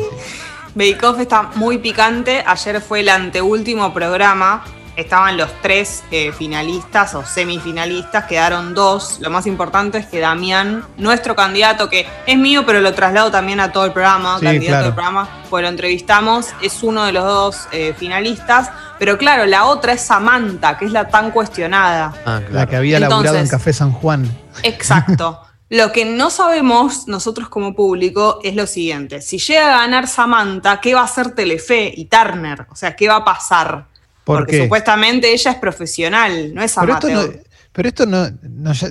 Bake 0.75 1.03
Off 1.07 1.21
está 1.21 1.43
muy 1.55 1.79
picante. 1.79 2.43
Ayer 2.47 2.81
fue 2.83 3.01
el 3.01 3.09
anteúltimo 3.09 3.95
programa. 3.95 4.63
Estaban 4.97 5.37
los 5.37 5.51
tres 5.61 6.03
eh, 6.11 6.33
finalistas 6.33 7.15
o 7.15 7.25
semifinalistas, 7.25 8.25
quedaron 8.25 8.75
dos. 8.75 9.19
Lo 9.21 9.29
más 9.31 9.47
importante 9.47 9.99
es 9.99 10.07
que 10.07 10.21
Damián, 10.21 10.85
nuestro 10.97 11.37
candidato, 11.37 11.89
que 11.91 12.07
es 12.27 12.39
mío, 12.39 12.65
pero 12.67 12.81
lo 12.81 12.95
traslado 12.95 13.31
también 13.31 13.61
a 13.61 13.71
todo 13.73 13.85
el 13.85 13.93
programa, 13.93 14.39
Sí, 14.39 14.45
candidato 14.47 14.69
claro. 14.71 14.85
del 14.87 14.95
programa, 14.95 15.29
pues 15.51 15.63
lo 15.63 15.69
entrevistamos, 15.69 16.49
es 16.63 16.83
uno 16.83 17.05
de 17.05 17.13
los 17.13 17.25
dos 17.25 17.69
eh, 17.73 17.95
finalistas. 17.97 18.71
Pero 18.99 19.19
claro, 19.19 19.45
la 19.45 19.67
otra 19.67 19.93
es 19.93 20.01
Samantha, 20.01 20.79
que 20.79 20.87
es 20.87 20.93
la 20.93 21.09
tan 21.09 21.31
cuestionada. 21.31 22.15
Ah, 22.25 22.41
La 22.51 22.67
que 22.67 22.77
había 22.77 22.99
laburado 22.99 23.23
en 23.23 23.43
Entonces- 23.43 23.51
Café 23.51 23.73
San 23.75 23.93
Juan. 23.93 24.27
Exacto. 24.63 25.41
Lo 25.69 25.91
que 25.91 26.05
no 26.05 26.31
sabemos 26.31 27.09
nosotros 27.09 27.49
como 27.49 27.75
público 27.75 28.39
es 28.45 28.55
lo 28.55 28.69
siguiente. 28.69 29.21
Si 29.21 29.39
llega 29.39 29.75
a 29.75 29.81
ganar 29.81 30.07
Samantha, 30.07 30.81
¿qué 30.81 30.95
va 30.95 31.01
a 31.01 31.05
hacer 31.05 31.33
Telefe 31.35 31.93
y 31.97 32.05
Turner? 32.05 32.69
O 32.71 32.77
sea, 32.77 32.95
¿qué 32.95 33.09
va 33.09 33.17
a 33.17 33.25
pasar? 33.25 33.87
¿Por 34.27 34.39
Porque 34.39 34.57
qué? 34.57 34.63
supuestamente 34.65 35.33
ella 35.33 35.53
es 35.53 35.57
profesional, 35.59 36.53
no 36.53 36.61
es 36.61 36.75
Pero 36.75 36.93
esto, 36.95 37.07
amateur. 37.07 37.37
no, 37.37 37.43
pero 37.73 37.89
esto 37.89 38.07
no, 38.07 38.27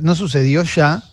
no, 0.02 0.16
sucedió 0.16 0.64
ya. 0.64 1.04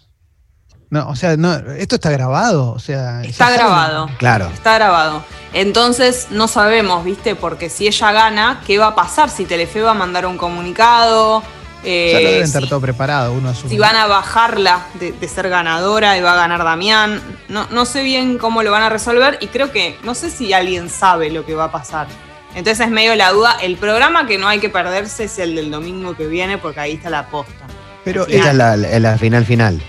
No, 0.91 1.09
o 1.09 1.17
sea, 1.17 1.37
no, 1.37 1.53
esto 1.73 1.97
está 1.97 2.11
grabado. 2.11 2.71
O 2.71 2.79
sea, 2.79 3.23
Está 3.25 3.47
saben- 3.47 3.59
grabado. 3.59 4.09
Claro. 4.19 4.47
Está 4.55 4.75
grabado. 4.75 5.25
Entonces 5.55 6.29
no 6.31 6.47
sabemos, 6.47 7.05
¿viste? 7.05 7.35
Porque 7.35 7.69
si 7.69 7.89
ella 7.89 8.13
gana, 8.13 8.61
¿qué 8.65 8.79
va 8.79 8.89
a 8.89 8.95
pasar? 8.95 9.29
Si 9.29 9.45
Telefe 9.45 9.81
va 9.83 9.91
a 9.91 9.95
mandar 9.95 10.25
un 10.27 10.39
comunicado. 10.39 11.43
eh, 11.85 12.11
Ya 12.13 12.21
lo 12.21 12.29
deben 12.29 12.45
estar 12.45 12.63
si- 12.63 12.69
todo 12.69 12.81
preparado, 12.81 13.33
uno 13.33 13.49
asume. 13.49 13.71
si 13.71 13.77
van 13.77 13.97
a 13.97 14.07
bajarla 14.07 14.87
de, 15.01 15.11
de 15.11 15.27
ser 15.29 15.49
ganadora 15.49 16.17
y 16.17 16.21
va 16.21 16.35
a 16.35 16.37
ganar 16.37 16.63
Damián. 16.63 17.21
No, 17.49 17.67
no 17.73 17.87
sé 17.87 18.05
bien 18.05 18.39
cómo 18.39 18.63
lo 18.63 18.71
van 18.71 18.85
a 18.85 18.89
resolver 18.89 19.37
y 19.41 19.49
creo 19.49 19.73
que 19.73 19.99
no 20.05 20.15
sé 20.15 20.31
si 20.31 20.53
alguien 20.53 20.89
sabe 20.89 21.29
lo 21.31 21.45
que 21.45 21.57
va 21.57 21.65
a 21.65 21.73
pasar. 21.73 22.07
Entonces 22.55 22.87
es 22.87 22.91
medio 22.93 23.15
la 23.15 23.31
duda. 23.33 23.57
El 23.63 23.77
programa 23.77 24.27
que 24.27 24.39
no 24.39 24.47
hay 24.49 24.59
que 24.61 24.69
perderse 24.69 25.25
es 25.25 25.39
el 25.39 25.55
del 25.55 25.71
domingo 25.71 26.17
que 26.17 26.27
viene 26.27 26.59
porque 26.59 26.81
ahí 26.81 26.93
está 26.95 27.09
la 27.11 27.29
posta. 27.29 27.67
Pero, 28.05 28.27
es 28.27 28.45
la, 28.55 28.77
la- 28.77 28.99
la 28.99 29.19
final 29.19 29.45
final. 29.47 29.81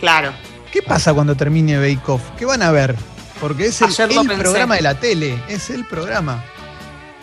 Claro. 0.00 0.32
¿qué 0.72 0.82
pasa 0.82 1.14
cuando 1.14 1.34
termine 1.34 1.78
Bake 1.78 2.08
Off? 2.08 2.22
¿Qué 2.38 2.44
van 2.44 2.62
a 2.62 2.70
ver? 2.70 2.94
Porque 3.40 3.66
es 3.66 3.80
el, 3.80 3.88
programa 4.26 4.74
de 4.76 4.82
la 4.82 4.94
tele. 4.98 5.38
Es 5.48 5.70
el 5.70 5.84
programa. 5.86 6.44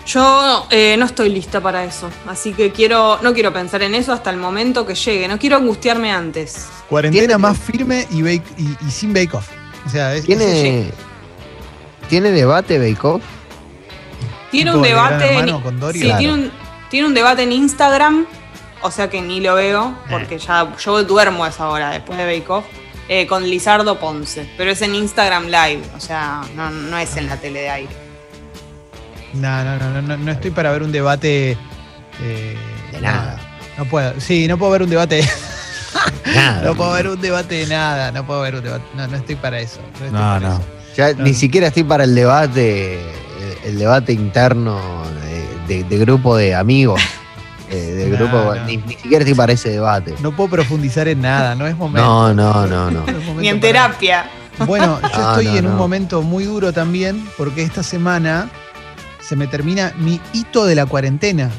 Yo 0.06 0.68
eh, 0.70 0.96
no 1.00 1.06
estoy 1.06 1.30
lista 1.30 1.62
para 1.62 1.84
eso. 1.84 2.10
Así 2.28 2.54
que 2.54 2.72
quiero, 2.72 3.20
no 3.22 3.34
quiero 3.34 3.52
pensar 3.52 3.82
en 3.82 3.96
eso 3.96 4.14
hasta 4.14 4.30
el 4.30 4.38
momento 4.38 4.86
que 4.86 4.94
llegue. 4.96 5.28
No 5.28 5.38
quiero 5.40 5.58
angustiarme 5.58 6.12
antes. 6.12 6.68
Cuarentena 6.90 7.22
Tiene- 7.28 7.38
más 7.38 7.58
firme 7.58 8.08
y, 8.12 8.22
bake- 8.22 8.44
y, 8.58 8.88
y 8.88 8.92
sin 8.92 9.14
Bake 9.14 9.34
Off. 9.36 9.48
O 9.86 9.90
sea, 9.90 10.14
es- 10.16 10.26
¿Tiene, 10.26 10.92
¿tiene 12.10 12.32
debate 12.32 12.78
Bake 12.78 13.04
Off? 13.08 13.24
Tiene 14.56 14.76
un 14.76 14.82
debate. 14.82 15.26
en- 15.32 15.40
Hermano 15.40 15.62
con 15.64 15.80
Dory. 15.80 16.00
sí, 16.00 16.06
Claro. 16.06 16.20
tiene, 16.20 16.34
un, 16.34 16.52
tiene 16.90 17.08
un 17.08 17.14
debate 17.14 17.44
en 17.44 17.52
Instagram. 17.52 18.26
O 18.82 18.92
sea 18.92 19.10
que 19.10 19.22
ni 19.22 19.40
lo 19.42 19.56
veo, 19.56 19.96
porque 20.12 20.38
ya 20.38 20.76
yo 20.78 21.04
duermo 21.04 21.44
a 21.44 21.50
esa 21.50 21.70
hora 21.70 21.90
después 21.92 22.18
de 22.18 22.26
Bake 22.26 22.50
Off. 22.52 22.66
eh, 23.08 23.28
con 23.28 23.44
Lizardo 23.44 24.00
Ponce. 24.00 24.50
Pero 24.58 24.72
es 24.72 24.82
en 24.82 24.96
Instagram 24.96 25.46
Live. 25.46 25.82
O 25.96 26.00
sea, 26.00 26.42
no, 26.56 26.70
no 26.72 26.98
es 26.98 27.16
en 27.18 27.28
la 27.28 27.38
tele 27.38 27.62
de 27.62 27.70
aire. 27.70 27.94
No, 29.34 29.64
no, 29.64 29.78
no, 29.78 29.90
no, 29.90 30.02
no, 30.02 30.18
no 30.18 30.32
estoy 30.32 30.50
para 30.52 30.72
ver 30.72 30.82
un 30.84 30.92
debate. 30.92 31.58
eh, 32.22 32.58
De 32.92 33.02
nada. 33.02 33.40
No 33.78 33.86
puedo. 33.86 34.20
Sí, 34.20 34.48
no 34.48 34.58
puedo 34.58 34.72
ver 34.72 34.82
un 34.84 34.90
debate. 34.90 35.28
Nada. 36.36 36.62
no 36.64 36.76
puedo 36.76 36.92
ver 36.94 37.08
un 37.08 37.22
debate 37.22 37.56
de 37.56 37.68
nada. 37.68 38.12
No 38.12 38.26
puedo 38.26 38.42
ver 38.42 38.56
un 38.56 38.64
debate. 38.64 38.84
No, 38.96 39.08
no 39.08 39.18
estoy 39.18 39.36
para 39.36 39.60
eso. 39.60 39.80
estoy 39.94 40.10
No, 40.12 40.20
para 40.20 40.40
no. 40.40 40.54
eso. 40.56 40.64
Ya 40.98 41.14
No. 41.14 41.24
ni 41.24 41.34
siquiera 41.34 41.68
estoy 41.68 41.84
para 41.84 42.06
el 42.06 42.16
debate, 42.16 43.00
el, 43.66 43.78
debate 43.80 44.14
interno 44.14 44.80
de, 45.68 45.76
de- 45.76 45.84
de 45.84 45.98
grupo 45.98 46.36
de 46.38 46.56
amigos. 46.56 47.02
eh, 47.70 47.76
de 47.76 48.08
No, 48.10 48.18
grupo, 48.18 48.56
no. 48.56 48.66
Ni, 48.66 48.78
ni 48.78 48.94
siquiera 48.94 49.20
estoy 49.20 49.34
para 49.36 49.54
ese 49.54 49.70
debate. 49.72 50.14
No 50.22 50.36
puedo 50.36 50.50
profundizar 50.50 51.08
en 51.08 51.22
nada. 51.22 51.56
No 51.56 51.66
es 51.68 51.76
momento. 51.76 52.02
No, 52.08 52.34
no, 52.34 52.68
no, 52.68 52.92
no. 52.92 53.04
Ni 53.40 53.48
en 53.50 53.60
para- 53.60 53.72
terapia. 53.72 54.30
Bueno, 54.66 55.00
yo 55.14 55.18
No, 55.22 55.30
estoy 55.32 55.46
no, 55.48 55.56
en 55.58 55.68
un 55.68 55.76
momento 55.76 56.22
muy 56.22 56.46
duro 56.46 56.72
también 56.72 57.28
porque 57.38 57.64
esta 57.64 57.84
semana 57.84 58.50
se 59.20 59.36
me 59.36 59.48
termina 59.48 59.92
mi 59.98 60.22
hito 60.34 60.66
de 60.66 60.76
la 60.76 60.86
cuarentena. 60.86 61.50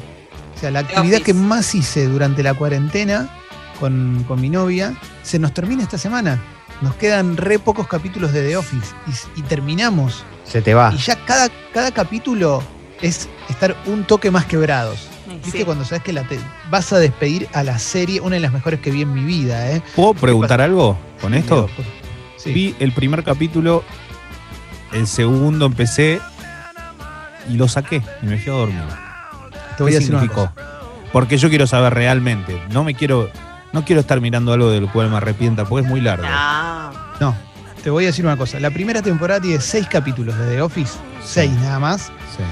O 0.55 0.59
sea, 0.59 0.71
la 0.71 0.79
actividad 0.79 1.21
que 1.21 1.33
más 1.35 1.75
hice 1.75 2.07
durante 2.07 2.41
la 2.41 2.55
cuarentena 2.55 3.29
con, 3.79 4.23
con 4.27 4.41
mi 4.41 4.49
novia 4.49 4.95
se 5.21 5.37
nos 5.37 5.53
termina 5.53 5.83
esta 5.83 5.99
semana. 5.99 6.41
Nos 6.81 6.95
quedan 6.95 7.37
re 7.37 7.57
pocos 7.59 7.87
capítulos 7.87 8.31
de 8.33 8.47
The 8.47 8.57
Office 8.57 8.93
y, 9.35 9.39
y 9.39 9.43
terminamos. 9.43 10.23
Se 10.43 10.61
te 10.61 10.73
va. 10.73 10.91
Y 10.93 10.97
ya 10.97 11.15
cada, 11.25 11.49
cada 11.73 11.91
capítulo 11.91 12.61
es 13.01 13.27
estar 13.49 13.75
un 13.85 14.03
toque 14.03 14.29
más 14.31 14.45
quebrados. 14.45 15.07
¿Viste 15.43 15.59
Sí. 15.59 15.65
cuando 15.65 15.83
sabes 15.85 16.03
que 16.03 16.13
la 16.13 16.23
te- 16.23 16.39
vas 16.69 16.91
a 16.93 16.99
despedir 16.99 17.47
a 17.53 17.63
la 17.63 17.79
serie, 17.79 18.21
una 18.21 18.35
de 18.35 18.39
las 18.41 18.53
mejores 18.53 18.79
que 18.79 18.91
vi 18.91 19.01
en 19.01 19.13
mi 19.13 19.23
vida? 19.23 19.71
¿eh? 19.71 19.81
¿Puedo 19.95 20.13
preguntar 20.13 20.61
algo 20.61 20.97
con 21.21 21.33
esto? 21.33 21.69
Sí. 22.37 22.53
Vi 22.53 22.75
el 22.79 22.91
primer 22.93 23.23
capítulo, 23.23 23.83
el 24.93 25.05
segundo 25.07 25.65
empecé 25.65 26.21
y 27.49 27.53
lo 27.55 27.67
saqué 27.67 28.01
y 28.21 28.25
me 28.25 28.37
fui 28.37 28.51
a 28.51 28.55
dormir. 28.55 28.81
Te 29.77 29.83
voy 29.83 29.91
a 29.91 29.95
¿Qué 29.95 29.99
decir 29.99 30.11
una 30.15 30.21
significó? 30.21 30.51
cosa. 30.53 30.67
Porque 31.11 31.37
yo 31.37 31.49
quiero 31.49 31.67
saber 31.67 31.93
realmente. 31.93 32.61
No 32.71 32.83
me 32.83 32.93
quiero. 32.93 33.29
No 33.73 33.83
quiero 33.83 33.99
estar 33.99 34.21
mirando 34.21 34.53
algo 34.53 34.71
del 34.71 34.89
cual 34.89 35.09
me 35.09 35.17
arrepienta, 35.17 35.65
porque 35.65 35.83
es 35.85 35.89
muy 35.89 35.99
largo. 35.99 36.25
No. 36.25 36.29
No, 37.19 37.35
te 37.83 37.89
voy 37.89 38.03
a 38.05 38.07
decir 38.07 38.25
una 38.25 38.37
cosa. 38.37 38.59
La 38.59 38.69
primera 38.69 39.01
temporada 39.01 39.41
tiene 39.41 39.59
seis 39.61 39.87
capítulos 39.89 40.37
de 40.37 40.55
The 40.55 40.61
Office, 40.61 40.93
seis 41.23 41.51
nada 41.61 41.79
más. 41.79 42.03
Sí. 42.35 42.43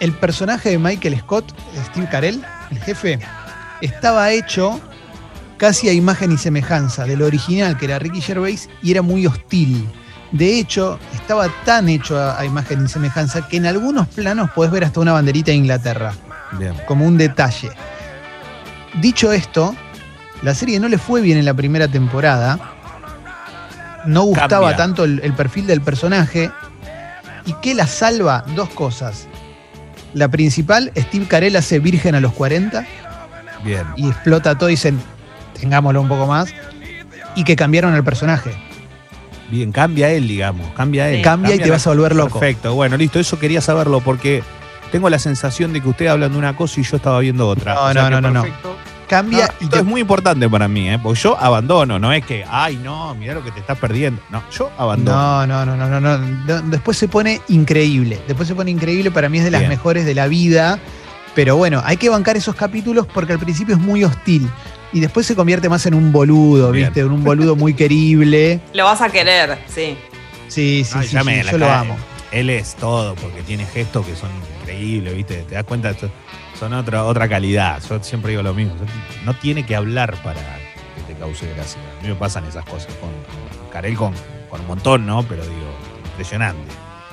El 0.00 0.12
personaje 0.12 0.70
de 0.70 0.78
Michael 0.78 1.18
Scott, 1.20 1.52
Steve 1.86 2.08
Carell, 2.10 2.44
el 2.70 2.78
jefe, 2.80 3.18
estaba 3.80 4.30
hecho 4.30 4.80
casi 5.56 5.88
a 5.88 5.92
imagen 5.92 6.30
y 6.30 6.38
semejanza 6.38 7.04
del 7.04 7.22
original 7.22 7.76
que 7.76 7.86
era 7.86 7.98
Ricky 7.98 8.20
Gervais 8.20 8.68
y 8.82 8.92
era 8.92 9.02
muy 9.02 9.26
hostil. 9.26 9.88
De 10.30 10.58
hecho, 10.58 11.00
estaba 11.14 11.48
tan 11.64 11.88
hecho 11.88 12.16
a, 12.16 12.38
a 12.38 12.44
imagen 12.44 12.84
y 12.84 12.88
semejanza 12.88 13.48
que 13.48 13.56
en 13.56 13.66
algunos 13.66 14.06
planos 14.08 14.50
podés 14.50 14.70
ver 14.70 14.84
hasta 14.84 15.00
una 15.00 15.12
banderita 15.14 15.50
de 15.50 15.56
Inglaterra, 15.56 16.12
Bien. 16.52 16.74
como 16.86 17.06
un 17.06 17.16
detalle. 17.18 17.70
Dicho 19.00 19.32
esto, 19.32 19.74
la 20.42 20.54
serie 20.54 20.78
no 20.78 20.88
le 20.88 20.98
fue 20.98 21.20
bien 21.22 21.38
en 21.38 21.44
la 21.44 21.54
primera 21.54 21.88
temporada. 21.88 22.74
No 24.08 24.22
gustaba 24.22 24.48
Cambia. 24.68 24.76
tanto 24.76 25.04
el, 25.04 25.20
el 25.22 25.32
perfil 25.34 25.66
del 25.66 25.80
personaje. 25.80 26.50
¿Y 27.46 27.52
qué 27.62 27.74
la 27.74 27.86
salva? 27.86 28.44
Dos 28.54 28.68
cosas. 28.70 29.26
La 30.14 30.28
principal, 30.28 30.90
Steve 30.96 31.26
Carell 31.26 31.56
hace 31.56 31.78
virgen 31.78 32.14
a 32.14 32.20
los 32.20 32.32
40 32.32 32.84
Bien. 33.64 33.84
y 33.96 34.08
explota 34.08 34.56
todo 34.56 34.68
y 34.68 34.72
dicen, 34.72 34.98
tengámoslo 35.60 36.00
un 36.00 36.08
poco 36.08 36.26
más. 36.26 36.48
Y 37.34 37.44
que 37.44 37.56
cambiaron 37.56 37.94
el 37.94 38.02
personaje. 38.04 38.50
Bien, 39.50 39.72
cambia 39.72 40.10
él, 40.10 40.26
digamos. 40.28 40.70
Cambia 40.74 41.08
él. 41.10 41.16
Sí. 41.18 41.22
Cambia 41.22 41.54
y 41.54 41.58
te 41.58 41.66
la- 41.66 41.72
vas 41.74 41.86
a 41.86 41.90
volver 41.90 42.14
loco. 42.14 42.38
Perfecto. 42.40 42.74
Bueno, 42.74 42.96
listo. 42.96 43.18
Eso 43.20 43.38
quería 43.38 43.60
saberlo 43.60 44.00
porque 44.00 44.42
tengo 44.92 45.08
la 45.08 45.18
sensación 45.18 45.72
de 45.72 45.80
que 45.82 45.88
ustedes 45.88 46.10
hablan 46.10 46.32
de 46.32 46.38
una 46.38 46.56
cosa 46.56 46.80
y 46.80 46.82
yo 46.84 46.96
estaba 46.96 47.18
viendo 47.20 47.46
otra. 47.48 47.74
No, 47.74 47.80
O 47.84 47.92
sea 47.92 48.02
no, 48.10 48.16
que 48.16 48.22
no, 48.22 48.30
no, 48.32 48.42
no. 48.42 48.77
Cambia 49.08 49.46
No, 49.60 49.66
y 49.66 49.70
te- 49.70 49.78
es 49.78 49.84
muy 49.84 50.00
importante 50.02 50.48
para 50.48 50.68
mí, 50.68 50.88
¿eh? 50.90 50.98
porque 51.02 51.18
yo 51.20 51.38
abandono, 51.40 51.98
no 51.98 52.12
es 52.12 52.24
que, 52.24 52.44
ay, 52.48 52.76
no, 52.76 53.14
mira 53.14 53.34
lo 53.34 53.42
que 53.42 53.50
te 53.50 53.60
estás 53.60 53.78
perdiendo. 53.78 54.20
No, 54.30 54.42
yo 54.52 54.70
abandono. 54.76 55.46
No, 55.46 55.64
no, 55.64 55.76
no, 55.76 55.88
no, 55.88 56.00
no, 56.00 56.18
no. 56.18 56.62
Después 56.62 56.96
se 56.98 57.08
pone 57.08 57.40
increíble. 57.48 58.20
Después 58.28 58.46
se 58.48 58.54
pone 58.54 58.70
increíble. 58.70 59.10
Para 59.10 59.28
mí 59.28 59.38
es 59.38 59.44
de 59.44 59.50
las 59.50 59.62
Bien. 59.62 59.70
mejores 59.70 60.04
de 60.04 60.14
la 60.14 60.26
vida. 60.28 60.78
Pero 61.34 61.56
bueno, 61.56 61.80
hay 61.84 61.96
que 61.96 62.08
bancar 62.08 62.36
esos 62.36 62.54
capítulos 62.54 63.06
porque 63.12 63.32
al 63.32 63.38
principio 63.38 63.74
es 63.76 63.80
muy 63.80 64.04
hostil. 64.04 64.48
Y 64.92 65.00
después 65.00 65.26
se 65.26 65.34
convierte 65.36 65.68
más 65.68 65.84
en 65.86 65.94
un 65.94 66.12
boludo, 66.12 66.70
Bien. 66.72 66.86
¿viste? 66.88 67.00
En 67.00 67.10
un 67.12 67.22
boludo 67.24 67.56
muy 67.56 67.74
querible. 67.74 68.60
Lo 68.74 68.84
vas 68.84 69.00
a 69.00 69.08
querer, 69.10 69.58
sí. 69.68 69.96
Sí, 70.48 70.82
sí, 70.84 70.92
Ay, 70.94 71.08
sí, 71.08 71.50
yo 71.50 71.58
lo 71.58 71.70
amo. 71.70 71.96
Él 72.30 72.50
es 72.50 72.74
todo, 72.74 73.14
porque 73.14 73.42
tiene 73.42 73.64
gestos 73.64 74.06
que 74.06 74.14
son 74.14 74.30
increíbles, 74.60 75.14
¿viste? 75.14 75.42
Te 75.44 75.54
das 75.54 75.64
cuenta, 75.64 75.94
son 76.58 76.72
otra, 76.74 77.04
otra 77.04 77.28
calidad. 77.28 77.82
Yo 77.88 78.02
siempre 78.02 78.30
digo 78.32 78.42
lo 78.42 78.54
mismo. 78.54 78.74
No 79.24 79.34
tiene 79.34 79.64
que 79.64 79.74
hablar 79.74 80.14
para 80.22 80.40
que 80.40 81.12
te 81.12 81.18
cause 81.18 81.48
gracia. 81.54 81.80
A 81.98 82.02
mí 82.02 82.08
me 82.08 82.14
pasan 82.14 82.44
esas 82.44 82.64
cosas 82.64 82.92
con, 83.00 83.10
Carel, 83.70 83.96
con, 83.96 84.12
con 84.50 84.60
un 84.60 84.66
montón, 84.66 85.06
¿no? 85.06 85.22
Pero 85.22 85.42
digo, 85.42 85.74
impresionante. 86.04 86.70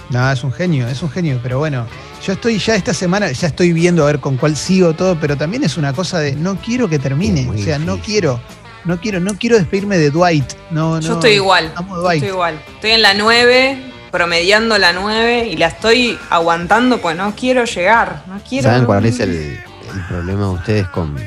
No, 0.10 0.32
es 0.32 0.44
un 0.44 0.52
genio, 0.52 0.88
es 0.88 1.02
un 1.02 1.10
genio. 1.10 1.40
Pero 1.42 1.60
bueno, 1.60 1.88
yo 2.26 2.34
estoy 2.34 2.58
ya 2.58 2.76
esta 2.76 2.94
semana, 2.94 3.32
ya 3.32 3.48
estoy 3.48 3.74
viendo 3.74 4.04
a 4.04 4.08
ver 4.08 4.20
con 4.20 4.38
cuál 4.38 4.56
sigo 4.56 4.94
todo, 4.94 5.18
pero 5.20 5.38
también 5.38 5.64
es 5.64 5.78
una 5.78 5.94
cosa 5.94 6.20
de 6.20 6.36
no 6.36 6.58
quiero 6.58 6.88
que 6.88 7.00
termine. 7.00 7.50
O 7.50 7.58
sea, 7.58 7.80
no 7.80 8.00
quiero, 8.00 8.40
no 8.84 9.00
quiero, 9.00 9.20
no 9.20 9.38
quiero 9.38 9.58
despedirme 9.58 9.98
de 9.98 10.12
Dwight. 10.12 10.54
No, 10.72 11.00
Yo 11.00 11.10
no, 11.10 11.14
estoy 11.16 11.32
igual. 11.32 11.72
Amo 11.76 11.96
a 11.96 11.98
yo 11.98 12.02
Dwight. 12.04 12.24
Estoy 12.24 12.34
igual. 12.34 12.62
Estoy 12.76 12.92
en 12.92 13.02
la 13.02 13.14
9, 13.14 13.94
promediando 14.16 14.78
la 14.78 14.94
9 14.94 15.50
y 15.50 15.58
la 15.58 15.68
estoy 15.68 16.18
aguantando 16.30 17.02
pues 17.02 17.18
no 17.18 17.36
quiero 17.36 17.66
llegar. 17.66 18.24
No 18.28 18.40
quiero. 18.48 18.70
¿Saben 18.70 18.86
cuál 18.86 19.06
es 19.06 19.20
el, 19.20 19.32
el 19.32 20.06
problema 20.08 20.46
de 20.46 20.54
ustedes 20.54 20.88
con, 20.88 21.18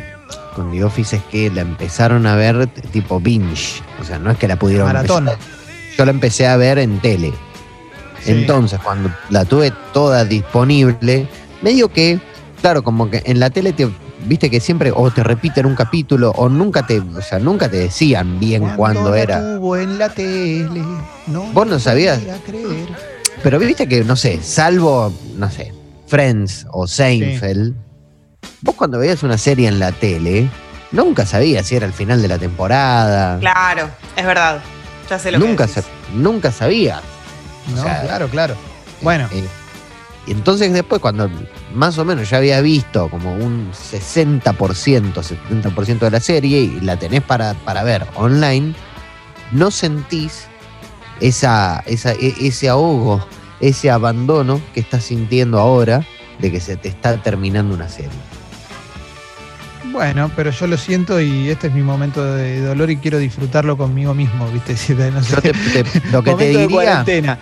con 0.57 0.72
The 0.72 0.85
Office? 0.85 1.16
Es 1.16 1.22
que 1.24 1.51
la 1.51 1.61
empezaron 1.61 2.27
a 2.27 2.35
ver 2.35 2.66
tipo 2.66 3.20
binge. 3.20 3.83
O 4.01 4.05
sea, 4.05 4.18
no 4.18 4.31
es 4.31 4.38
que 4.38 4.48
la 4.48 4.57
pudieron 4.57 4.87
Maratón. 4.87 5.29
empezar. 5.29 5.53
Yo 5.98 6.05
la 6.07 6.11
empecé 6.12 6.46
a 6.46 6.57
ver 6.57 6.79
en 6.79 6.98
tele. 7.01 7.35
Sí. 8.22 8.31
Entonces, 8.31 8.81
cuando 8.83 9.11
la 9.29 9.44
tuve 9.44 9.70
toda 9.92 10.24
disponible, 10.24 11.29
medio 11.61 11.92
que, 11.92 12.18
claro, 12.62 12.83
como 12.83 13.11
que 13.11 13.22
en 13.27 13.38
la 13.38 13.51
tele 13.51 13.74
te 13.74 13.90
viste 14.26 14.50
que 14.50 14.61
siempre 14.61 14.92
o 14.94 15.11
te 15.11 15.22
repiten 15.22 15.66
un 15.66 15.74
capítulo 15.74 16.31
o 16.33 16.48
nunca 16.48 16.87
te, 16.87 17.00
o 17.00 17.20
sea, 17.22 17.38
nunca 17.38 17.68
te 17.68 17.76
decían 17.78 18.38
bien 18.40 18.68
cuándo 18.76 19.14
era. 19.14 19.38
tuvo 19.57 19.76
en 19.76 19.98
la 19.98 20.09
tele. 20.09 20.83
No 21.26 21.42
¿Vos 21.52 21.66
no 21.66 21.78
sabías? 21.78 22.18
podía 22.18 22.38
creer. 22.38 22.88
Pero 23.42 23.59
viste 23.59 23.87
que, 23.88 24.02
no 24.04 24.16
sé, 24.16 24.40
salvo, 24.42 25.12
no 25.37 25.48
sé, 25.50 25.72
Friends 26.07 26.66
o 26.72 26.87
Seinfeld, 26.88 27.74
vos 28.62 28.74
cuando 28.74 28.98
veías 28.98 29.22
una 29.22 29.38
serie 29.38 29.68
en 29.68 29.78
la 29.78 29.92
tele, 29.92 30.48
nunca 30.90 31.24
sabías 31.24 31.66
si 31.66 31.76
era 31.76 31.87
el 31.87 31.92
final 31.92 32.20
de 32.20 32.28
la 32.28 32.38
temporada. 32.38 33.38
Claro, 33.38 33.88
es 34.16 34.26
verdad. 34.26 34.61
Ya 35.09 35.18
sé 35.18 35.31
lo 35.31 35.38
Nunca, 35.38 35.66
que 35.66 35.72
sa- 35.74 35.81
decís. 35.83 35.94
nunca 36.14 36.50
sabías. 36.52 37.00
No, 37.74 37.81
O 37.81 37.85
sea, 37.85 38.02
claro, 38.02 38.28
claro. 38.28 38.54
Bueno, 39.02 39.28
Eh, 39.33 39.44
y 40.26 40.33
entonces 40.33 40.72
después 40.72 41.00
cuando 41.00 41.31
más 41.74 41.98
o 41.98 42.04
menos 42.04 42.31
ya 42.31 42.38
había 42.38 42.61
visto 42.61 43.09
como 43.09 43.35
un 43.35 43.70
60%, 43.72 44.52
70% 44.52 45.98
de 45.98 46.11
la 46.11 46.20
serie 46.20 46.61
y 46.61 46.81
la 46.81 46.96
tenés 46.98 47.22
para, 47.22 47.54
para 47.54 47.83
ver 47.85 48.07
online, 48.14 48.74
no 49.52 49.70
sentís 49.70 50.46
esa, 51.20 51.83
esa, 51.87 52.12
e- 52.12 52.35
ese 52.40 52.68
ahogo, 52.68 53.24
ese 53.61 53.90
abandono 53.90 54.61
que 54.74 54.81
estás 54.81 55.04
sintiendo 55.04 55.59
ahora 55.59 56.04
de 56.38 56.52
que 56.52 56.61
se 56.61 56.76
te 56.76 56.88
está 56.88 57.16
terminando 57.22 57.74
una 57.74 57.88
serie. 57.88 58.11
bueno, 59.92 60.31
pero 60.37 60.50
yo 60.50 60.66
lo 60.66 60.76
siento 60.76 61.20
y 61.20 61.48
este 61.50 61.68
es 61.68 61.72
mi 61.72 61.83
momento 61.83 62.24
de 62.35 62.61
dolor 62.61 62.90
y 62.90 62.96
quiero 62.98 63.18
disfrutarlo 63.18 63.76
conmigo 63.76 64.14
mismo, 64.14 64.48
¿viste? 64.50 64.76
No 65.12 65.22
sé. 65.22 65.40
Te- 65.40 65.52
te- 65.52 66.11
lo 66.12 66.22
que 66.22 66.35
te 66.35 66.44
de 66.44 66.50
diría, 66.50 66.68
cuarentena. 66.68 67.38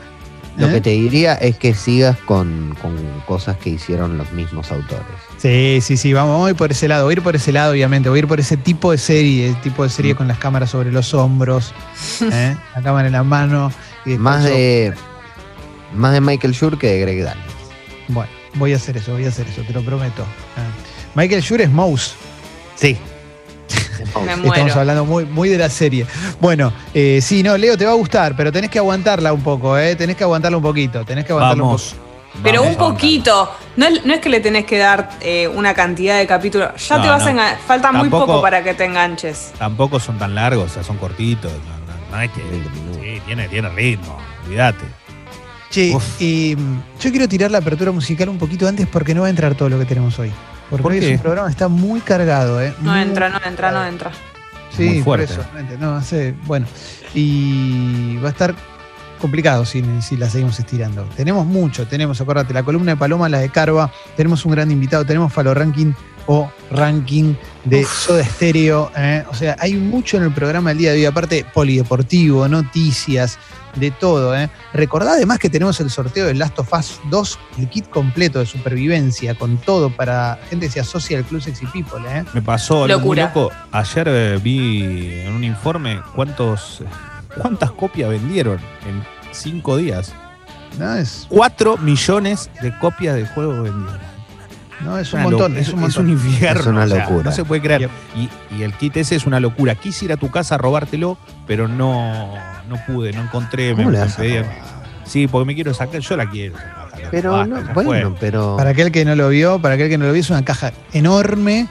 Lo 0.56 0.68
¿Eh? 0.68 0.72
que 0.74 0.80
te 0.80 0.90
diría 0.90 1.34
es 1.34 1.56
que 1.56 1.74
sigas 1.74 2.16
con, 2.18 2.76
con 2.80 2.96
cosas 3.26 3.56
que 3.58 3.70
hicieron 3.70 4.16
los 4.18 4.32
mismos 4.32 4.70
autores. 4.72 5.04
Sí, 5.38 5.80
sí, 5.82 5.96
sí, 5.96 6.12
vamos, 6.12 6.32
vamos 6.32 6.46
a 6.48 6.50
ir 6.50 6.56
por 6.56 6.70
ese 6.70 6.88
lado, 6.88 7.04
voy 7.04 7.12
a 7.12 7.16
ir 7.18 7.22
por 7.22 7.36
ese 7.36 7.52
lado, 7.52 7.72
obviamente, 7.72 8.08
voy 8.08 8.18
a 8.18 8.20
ir 8.20 8.26
por 8.28 8.40
ese 8.40 8.56
tipo 8.56 8.90
de 8.90 8.98
serie, 8.98 9.48
el 9.50 9.60
tipo 9.60 9.82
de 9.82 9.90
serie 9.90 10.14
Mm. 10.14 10.16
con 10.16 10.28
las 10.28 10.38
cámaras 10.38 10.70
sobre 10.70 10.90
los 10.92 11.12
hombros, 11.14 11.74
¿eh? 12.32 12.56
la 12.74 12.82
cámara 12.82 13.06
en 13.08 13.12
la 13.12 13.22
mano. 13.22 13.70
y 14.06 14.10
Más 14.16 14.44
yo- 14.44 14.50
de, 14.50 14.94
más 15.94 16.12
de 16.12 16.20
Michael 16.20 16.54
Schur 16.54 16.78
que 16.78 16.86
de 16.88 17.00
Greg 17.00 17.22
Daniels. 17.24 17.52
Bueno, 18.08 18.30
voy 18.54 18.72
a 18.72 18.76
hacer 18.76 18.96
eso, 18.96 19.12
voy 19.12 19.24
a 19.24 19.28
hacer 19.28 19.46
eso, 19.48 19.62
te 19.62 19.72
lo 19.72 19.82
prometo. 19.82 20.22
¿eh? 20.22 21.14
Michael 21.14 21.42
Schur 21.42 21.60
es 21.60 21.70
Mouse. 21.70 22.14
Sí. 22.76 22.96
Me 24.24 24.32
Estamos 24.32 24.44
muero. 24.46 24.80
hablando 24.80 25.04
muy, 25.04 25.24
muy 25.24 25.48
de 25.48 25.58
la 25.58 25.68
serie. 25.70 26.06
Bueno, 26.40 26.72
eh, 26.94 27.20
sí, 27.22 27.42
no, 27.42 27.56
Leo, 27.56 27.76
te 27.76 27.84
va 27.84 27.92
a 27.92 27.94
gustar, 27.94 28.34
pero 28.36 28.50
tenés 28.52 28.70
que 28.70 28.78
aguantarla 28.78 29.32
un 29.32 29.42
poco, 29.42 29.76
¿eh? 29.78 29.96
Tenés 29.96 30.16
que 30.16 30.24
aguantarla 30.24 30.56
un 30.58 30.62
poquito, 30.62 31.04
tenés 31.04 31.24
que 31.24 31.32
aguantarla 31.32 31.62
un 31.62 31.68
Vamos. 31.70 31.94
Pero 32.42 32.60
vamos 32.60 32.76
un 32.76 32.82
a 32.82 32.86
poquito. 32.88 33.50
No, 33.76 33.86
no 34.04 34.12
es 34.14 34.20
que 34.20 34.28
le 34.28 34.40
tenés 34.40 34.66
que 34.66 34.76
dar 34.76 35.08
eh, 35.22 35.48
una 35.48 35.72
cantidad 35.72 36.18
de 36.18 36.26
capítulos. 36.26 36.68
Ya 36.86 36.96
No, 36.98 37.02
te 37.02 37.08
vas 37.08 37.22
no. 37.22 37.28
a 37.28 37.32
engan- 37.32 37.56
Falta 37.66 37.92
muy 37.92 38.10
poco 38.10 38.42
para 38.42 38.62
que 38.62 38.74
te 38.74 38.84
enganches. 38.84 39.52
Tampoco 39.58 39.98
son 39.98 40.18
tan 40.18 40.34
largos, 40.34 40.70
o 40.70 40.74
sea, 40.74 40.82
son 40.82 40.98
cortitos. 40.98 41.50
No, 41.50 41.58
no- 41.94 42.16
no 42.16 42.22
es 42.22 42.30
que. 42.32 42.42
20 42.42 42.68
minutos. 42.70 43.00
Sí, 43.02 43.22
tiene, 43.24 43.48
tiene 43.48 43.68
ritmo, 43.70 44.18
olvídate. 44.44 44.84
Che, 45.70 45.96
eh, 46.20 46.56
yo 47.00 47.10
quiero 47.10 47.26
tirar 47.26 47.50
la 47.50 47.58
apertura 47.58 47.90
musical 47.90 48.28
un 48.28 48.38
poquito 48.38 48.68
antes 48.68 48.86
porque 48.86 49.14
no 49.14 49.22
va 49.22 49.26
a 49.28 49.30
entrar 49.30 49.54
todo 49.54 49.68
lo 49.70 49.78
que 49.78 49.84
tenemos 49.86 50.18
hoy. 50.18 50.30
Porque 50.70 50.82
¿Por 50.82 50.92
hoy 50.92 50.98
es 50.98 51.04
qué? 51.04 51.12
un 51.14 51.18
programa 51.20 51.50
está 51.50 51.68
muy 51.68 52.00
cargado, 52.00 52.60
¿eh? 52.60 52.74
No 52.80 52.92
Muy 52.92 53.00
entra, 53.02 53.28
no 53.28 53.38
entra, 53.46 53.70
no 53.72 53.84
entra. 53.84 54.10
Sí, 54.76 54.84
Muy 54.84 55.02
por 55.02 55.24
fuerte. 55.24 55.32
eso. 55.32 55.78
No, 55.78 56.02
sé, 56.02 56.34
bueno. 56.44 56.66
Y 57.14 58.16
va 58.18 58.28
a 58.28 58.32
estar 58.32 58.54
complicado 59.20 59.64
si, 59.64 59.82
si 60.02 60.16
la 60.16 60.28
seguimos 60.28 60.58
estirando. 60.58 61.04
Tenemos 61.16 61.46
mucho, 61.46 61.86
tenemos, 61.86 62.20
acuérdate, 62.20 62.52
la 62.52 62.62
columna 62.62 62.92
de 62.92 62.96
Paloma, 62.96 63.28
la 63.28 63.38
de 63.38 63.48
Carva, 63.48 63.90
tenemos 64.16 64.44
un 64.44 64.52
gran 64.52 64.70
invitado, 64.70 65.04
tenemos 65.06 65.32
Falo 65.32 65.54
Ranking 65.54 65.92
o 66.26 66.50
Ranking 66.72 67.34
de 67.64 67.84
Soda 67.84 68.24
Stereo. 68.24 68.90
¿eh? 68.96 69.24
O 69.30 69.34
sea, 69.34 69.56
hay 69.58 69.74
mucho 69.74 70.16
en 70.18 70.24
el 70.24 70.32
programa 70.32 70.70
del 70.70 70.78
día 70.78 70.92
de 70.92 70.98
hoy, 70.98 71.04
aparte 71.06 71.46
polideportivo, 71.54 72.46
noticias, 72.48 73.38
de 73.76 73.90
todo. 73.90 74.36
¿eh? 74.36 74.50
Recordá 74.72 75.12
además 75.12 75.38
que 75.38 75.48
tenemos 75.48 75.78
el 75.80 75.90
sorteo 75.90 76.26
de 76.26 76.34
Last 76.34 76.58
of 76.58 76.72
Us 76.72 77.00
2, 77.10 77.38
el 77.58 77.68
kit 77.68 77.88
completo 77.88 78.38
de 78.40 78.46
supervivencia, 78.46 79.34
con 79.34 79.56
todo 79.58 79.90
para 79.90 80.38
gente 80.50 80.66
que 80.66 80.72
se 80.72 80.80
asocia 80.80 81.18
al 81.18 81.24
Club 81.24 81.40
Sexy 81.42 81.66
People. 81.66 82.00
¿eh? 82.08 82.24
Me 82.34 82.42
pasó 82.42 82.84
algo 82.84 82.98
muy 83.00 83.16
Locura. 83.16 83.26
loco. 83.26 83.52
Ayer 83.72 84.08
eh, 84.08 84.40
vi 84.42 85.20
en 85.22 85.32
un 85.32 85.44
informe 85.44 86.00
cuántos 86.14 86.82
cuántas 87.40 87.70
copias 87.72 88.10
vendieron 88.10 88.58
en 88.88 89.02
cinco 89.32 89.76
días. 89.76 90.12
¿No? 90.78 90.94
Es, 90.96 91.26
Cuatro 91.28 91.76
millones 91.78 92.50
de 92.60 92.76
copias 92.78 93.14
del 93.14 93.26
juego 93.28 93.62
vendidas. 93.62 93.98
no, 94.80 94.98
es 94.98 95.10
un 95.14 95.20
Una 95.20 95.28
montón, 95.30 95.54
lo- 95.54 95.60
es 95.60 95.68
un 95.70 95.80
montón. 95.80 96.10
infierno. 96.10 96.60
Es 96.60 96.66
una 96.66 96.84
o 96.84 96.88
sea, 96.88 96.98
locura. 97.04 97.22
no 97.24 97.32
se 97.32 97.44
puede 97.44 97.62
creer. 97.62 97.88
Y, 98.14 98.28
y 98.54 98.62
el 98.62 98.74
kit 98.74 98.96
ese 98.98 99.16
es 99.16 99.24
una 99.26 99.40
locura. 99.40 99.74
Quise 99.74 100.04
ir 100.06 100.12
a 100.12 100.16
tu 100.18 100.30
casa 100.30 100.56
a 100.56 100.58
robártelo, 100.58 101.16
pero 101.46 101.66
no, 101.68 102.34
no 102.68 102.76
pude, 102.86 103.12
no 103.12 103.22
encontré. 103.22 103.70
¿Cómo 103.72 103.86
me, 103.86 103.92
le 103.92 103.98
me 103.98 104.04
vas 104.04 104.14
a 104.18 104.22
pedían- 104.22 104.44
robar? 104.44 104.76
Sí, 105.04 105.26
porque 105.28 105.46
me 105.46 105.54
quiero 105.54 105.72
sacar. 105.72 106.00
Yo 106.00 106.16
la 106.16 106.28
quiero. 106.28 106.56
sacar, 106.56 107.08
Pero 107.10 107.32
basta, 107.32 107.46
no, 107.60 107.74
bueno, 107.74 108.10
fue. 108.10 108.18
pero 108.20 108.56
Para 108.56 108.70
aquel 108.70 108.90
que 108.90 109.04
no 109.04 109.14
lo 109.14 109.28
vio, 109.28 109.60
para 109.60 109.74
aquel 109.76 109.88
que 109.88 109.98
no 109.98 110.06
lo 110.06 110.12
vio, 110.12 110.20
es 110.20 110.30
una 110.30 110.44
caja 110.44 110.72
enorme 110.92 111.68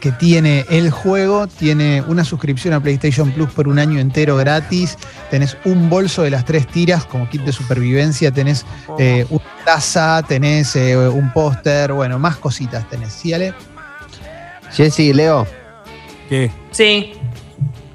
que 0.00 0.10
tiene 0.10 0.66
el 0.68 0.90
juego, 0.90 1.46
tiene 1.46 2.02
una 2.08 2.24
suscripción 2.24 2.74
a 2.74 2.80
PlayStation 2.80 3.30
Plus 3.30 3.48
por 3.52 3.68
un 3.68 3.78
año 3.78 4.00
entero 4.00 4.36
gratis, 4.36 4.98
tenés 5.30 5.56
un 5.64 5.88
bolso 5.88 6.22
de 6.24 6.30
las 6.30 6.44
tres 6.44 6.66
tiras 6.66 7.04
como 7.04 7.28
kit 7.30 7.42
de 7.42 7.52
supervivencia, 7.52 8.32
tenés 8.32 8.66
eh, 8.98 9.24
una 9.30 9.44
taza, 9.64 10.20
tenés 10.26 10.74
eh, 10.74 10.96
un 10.96 11.32
póster, 11.32 11.92
bueno, 11.92 12.18
más 12.18 12.36
cositas 12.36 12.86
tenés. 12.90 13.12
¿Sí, 13.12 13.32
Ale? 13.32 13.54
Jessy, 14.72 15.12
Leo, 15.12 15.46
¿Qué? 16.28 16.50
Sí. 16.72 17.12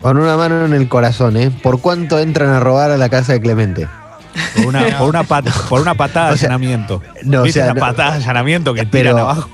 Con 0.01 0.17
una 0.17 0.37
mano 0.37 0.65
en 0.65 0.73
el 0.73 0.87
corazón, 0.87 1.37
¿eh? 1.37 1.51
¿Por 1.63 1.81
cuánto 1.81 2.19
entran 2.19 2.49
a 2.49 2.59
robar 2.59 2.91
a 2.91 2.97
la 2.97 3.09
casa 3.09 3.33
de 3.33 3.41
Clemente? 3.41 3.87
Por 4.55 4.67
una, 4.67 4.97
por 4.97 5.09
una, 5.09 5.23
pat- 5.23 5.49
por 5.67 5.81
una 5.81 5.95
patada 5.95 6.29
de 6.29 6.33
O 6.35 6.37
sea, 6.37 6.49
allanamiento. 6.49 7.01
no, 7.23 7.39
o 7.41 7.43
¿Viste 7.43 7.59
sea, 7.59 7.67
la 7.69 7.73
no- 7.73 7.79
patada 7.79 8.11
de 8.11 8.17
allanamiento 8.23 8.73
que 8.73 8.85
Pero- 8.85 9.11
tiran 9.11 9.17
abajo? 9.19 9.49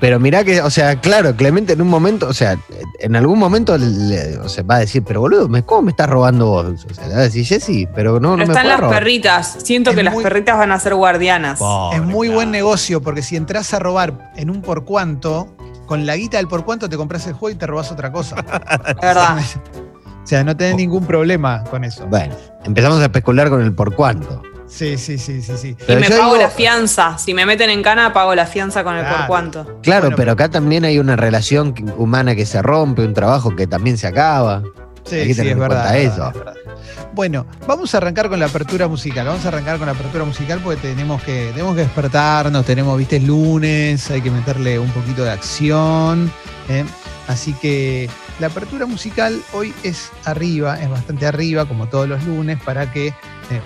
Pero 0.00 0.18
mirá 0.18 0.42
que, 0.42 0.60
o 0.60 0.68
sea, 0.68 0.96
claro, 1.00 1.36
Clemente 1.36 1.74
en 1.74 1.80
un 1.80 1.86
momento, 1.86 2.26
o 2.26 2.34
sea, 2.34 2.58
en 2.98 3.14
algún 3.14 3.38
momento 3.38 3.78
le- 3.78 4.36
o 4.38 4.48
sea, 4.48 4.64
va 4.64 4.74
a 4.74 4.78
decir, 4.80 5.04
pero 5.06 5.20
boludo, 5.20 5.48
¿me- 5.48 5.62
¿cómo 5.62 5.82
me 5.82 5.90
estás 5.92 6.10
robando 6.10 6.46
vos? 6.46 6.66
O 6.90 6.94
sea, 6.94 7.06
le 7.06 7.14
va 7.14 7.20
a 7.20 7.22
decir, 7.22 7.46
Jessy, 7.46 7.86
pero 7.94 8.14
no, 8.18 8.30
no 8.30 8.36
Pero 8.36 8.36
me 8.38 8.42
están 8.42 8.54
puedes 8.64 8.68
las 8.68 8.80
robar. 8.80 8.98
perritas. 8.98 9.56
Siento 9.62 9.90
Es 9.90 9.96
que 9.96 10.02
las 10.02 10.16
perritas 10.16 10.58
van 10.58 10.72
a 10.72 10.80
ser 10.80 10.96
guardianas. 10.96 11.60
Pobre, 11.60 11.98
es 11.98 12.02
muy 12.02 12.28
buen 12.28 12.50
negocio 12.50 13.00
porque 13.00 13.22
si 13.22 13.36
entras 13.36 13.72
a 13.74 13.78
robar 13.78 14.32
en 14.34 14.50
un 14.50 14.60
por 14.60 14.84
cuánto, 14.84 15.54
con 15.86 16.06
la 16.06 16.16
guita 16.16 16.36
del 16.38 16.48
por 16.48 16.64
cuánto 16.64 16.88
te 16.88 16.96
compras 16.96 17.26
el 17.26 17.34
juego 17.34 17.54
y 17.54 17.58
te 17.58 17.66
robas 17.66 17.90
otra 17.92 18.10
cosa. 18.12 18.36
Es 18.88 18.96
verdad. 19.00 19.38
O 19.38 20.26
sea, 20.26 20.44
no 20.44 20.56
tenés 20.56 20.76
ningún 20.76 21.04
problema 21.04 21.64
con 21.64 21.82
eso. 21.84 22.06
Bueno, 22.06 22.34
empezamos 22.64 23.00
a 23.00 23.04
especular 23.04 23.50
con 23.50 23.60
el 23.60 23.74
por 23.74 23.94
cuánto. 23.94 24.42
Sí, 24.68 24.96
sí, 24.96 25.18
sí, 25.18 25.42
sí, 25.42 25.52
sí. 25.58 25.76
Y 25.88 25.96
me 25.96 26.08
pago 26.08 26.32
digo- 26.32 26.36
la 26.36 26.48
fianza. 26.48 27.18
Si 27.18 27.34
me 27.34 27.44
meten 27.44 27.68
en 27.68 27.82
cana, 27.82 28.12
pago 28.12 28.34
la 28.34 28.46
fianza 28.46 28.84
con 28.84 28.94
el 28.94 29.02
Claro. 29.02 29.16
por 29.18 29.26
cuánto. 29.26 29.80
Claro, 29.82 30.02
Bueno, 30.04 30.16
pero 30.16 30.32
acá 30.32 30.48
también 30.48 30.84
hay 30.86 30.98
una 30.98 31.16
relación 31.16 31.74
humana 31.98 32.34
que 32.34 32.46
se 32.46 32.62
rompe, 32.62 33.04
un 33.04 33.12
trabajo 33.12 33.54
que 33.54 33.66
también 33.66 33.98
se 33.98 34.06
acaba. 34.06 34.62
Sí, 35.04 35.16
Hay 35.16 35.26
que 35.28 35.34
sí, 35.34 35.40
es 35.42 35.46
en 35.48 35.58
verdad, 35.58 35.88
cuenta 35.88 35.98
eso. 35.98 36.32
verdad, 36.32 36.54
es 36.56 36.64
verdad. 36.64 36.82
Bueno, 37.14 37.46
vamos 37.66 37.94
a 37.94 37.98
arrancar 37.98 38.28
con 38.28 38.38
la 38.40 38.46
apertura 38.46 38.88
musical. 38.88 39.26
Vamos 39.26 39.44
a 39.44 39.48
arrancar 39.48 39.78
con 39.78 39.86
la 39.86 39.92
apertura 39.92 40.24
musical 40.24 40.60
porque 40.62 40.80
tenemos 40.80 41.22
que, 41.22 41.50
tenemos 41.52 41.74
que 41.74 41.82
despertarnos, 41.82 42.64
tenemos, 42.64 42.96
viste, 42.96 43.16
es 43.16 43.24
lunes, 43.24 44.10
hay 44.10 44.22
que 44.22 44.30
meterle 44.30 44.78
un 44.78 44.90
poquito 44.92 45.24
de 45.24 45.30
acción. 45.30 46.30
¿eh? 46.68 46.84
Así 47.28 47.52
que 47.54 48.08
la 48.40 48.46
apertura 48.48 48.86
musical 48.86 49.40
hoy 49.52 49.74
es 49.82 50.10
arriba, 50.24 50.80
es 50.80 50.88
bastante 50.88 51.26
arriba, 51.26 51.66
como 51.66 51.86
todos 51.88 52.08
los 52.08 52.22
lunes, 52.24 52.60
para 52.62 52.90
que 52.92 53.08
eh, 53.08 53.14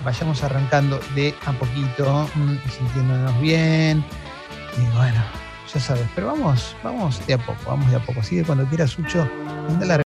vayamos 0.03 0.43
arrancando 0.43 0.99
de 1.15 1.33
a 1.45 1.53
poquito, 1.53 2.29
mm, 2.35 2.55
sintiéndonos 2.77 3.39
bien. 3.41 4.03
Y 4.77 4.95
bueno, 4.95 5.23
ya 5.73 5.79
sabes, 5.79 6.05
pero 6.13 6.27
vamos, 6.27 6.75
vamos 6.83 7.25
de 7.25 7.33
a 7.33 7.37
poco, 7.37 7.59
vamos 7.67 7.89
de 7.89 7.95
a 7.97 7.99
poco. 7.99 8.19
Así 8.19 8.35
que 8.35 8.43
cuando 8.43 8.65
quieras, 8.65 8.91
Sucho, 8.91 9.27
anda 9.69 9.85
la 9.85 9.95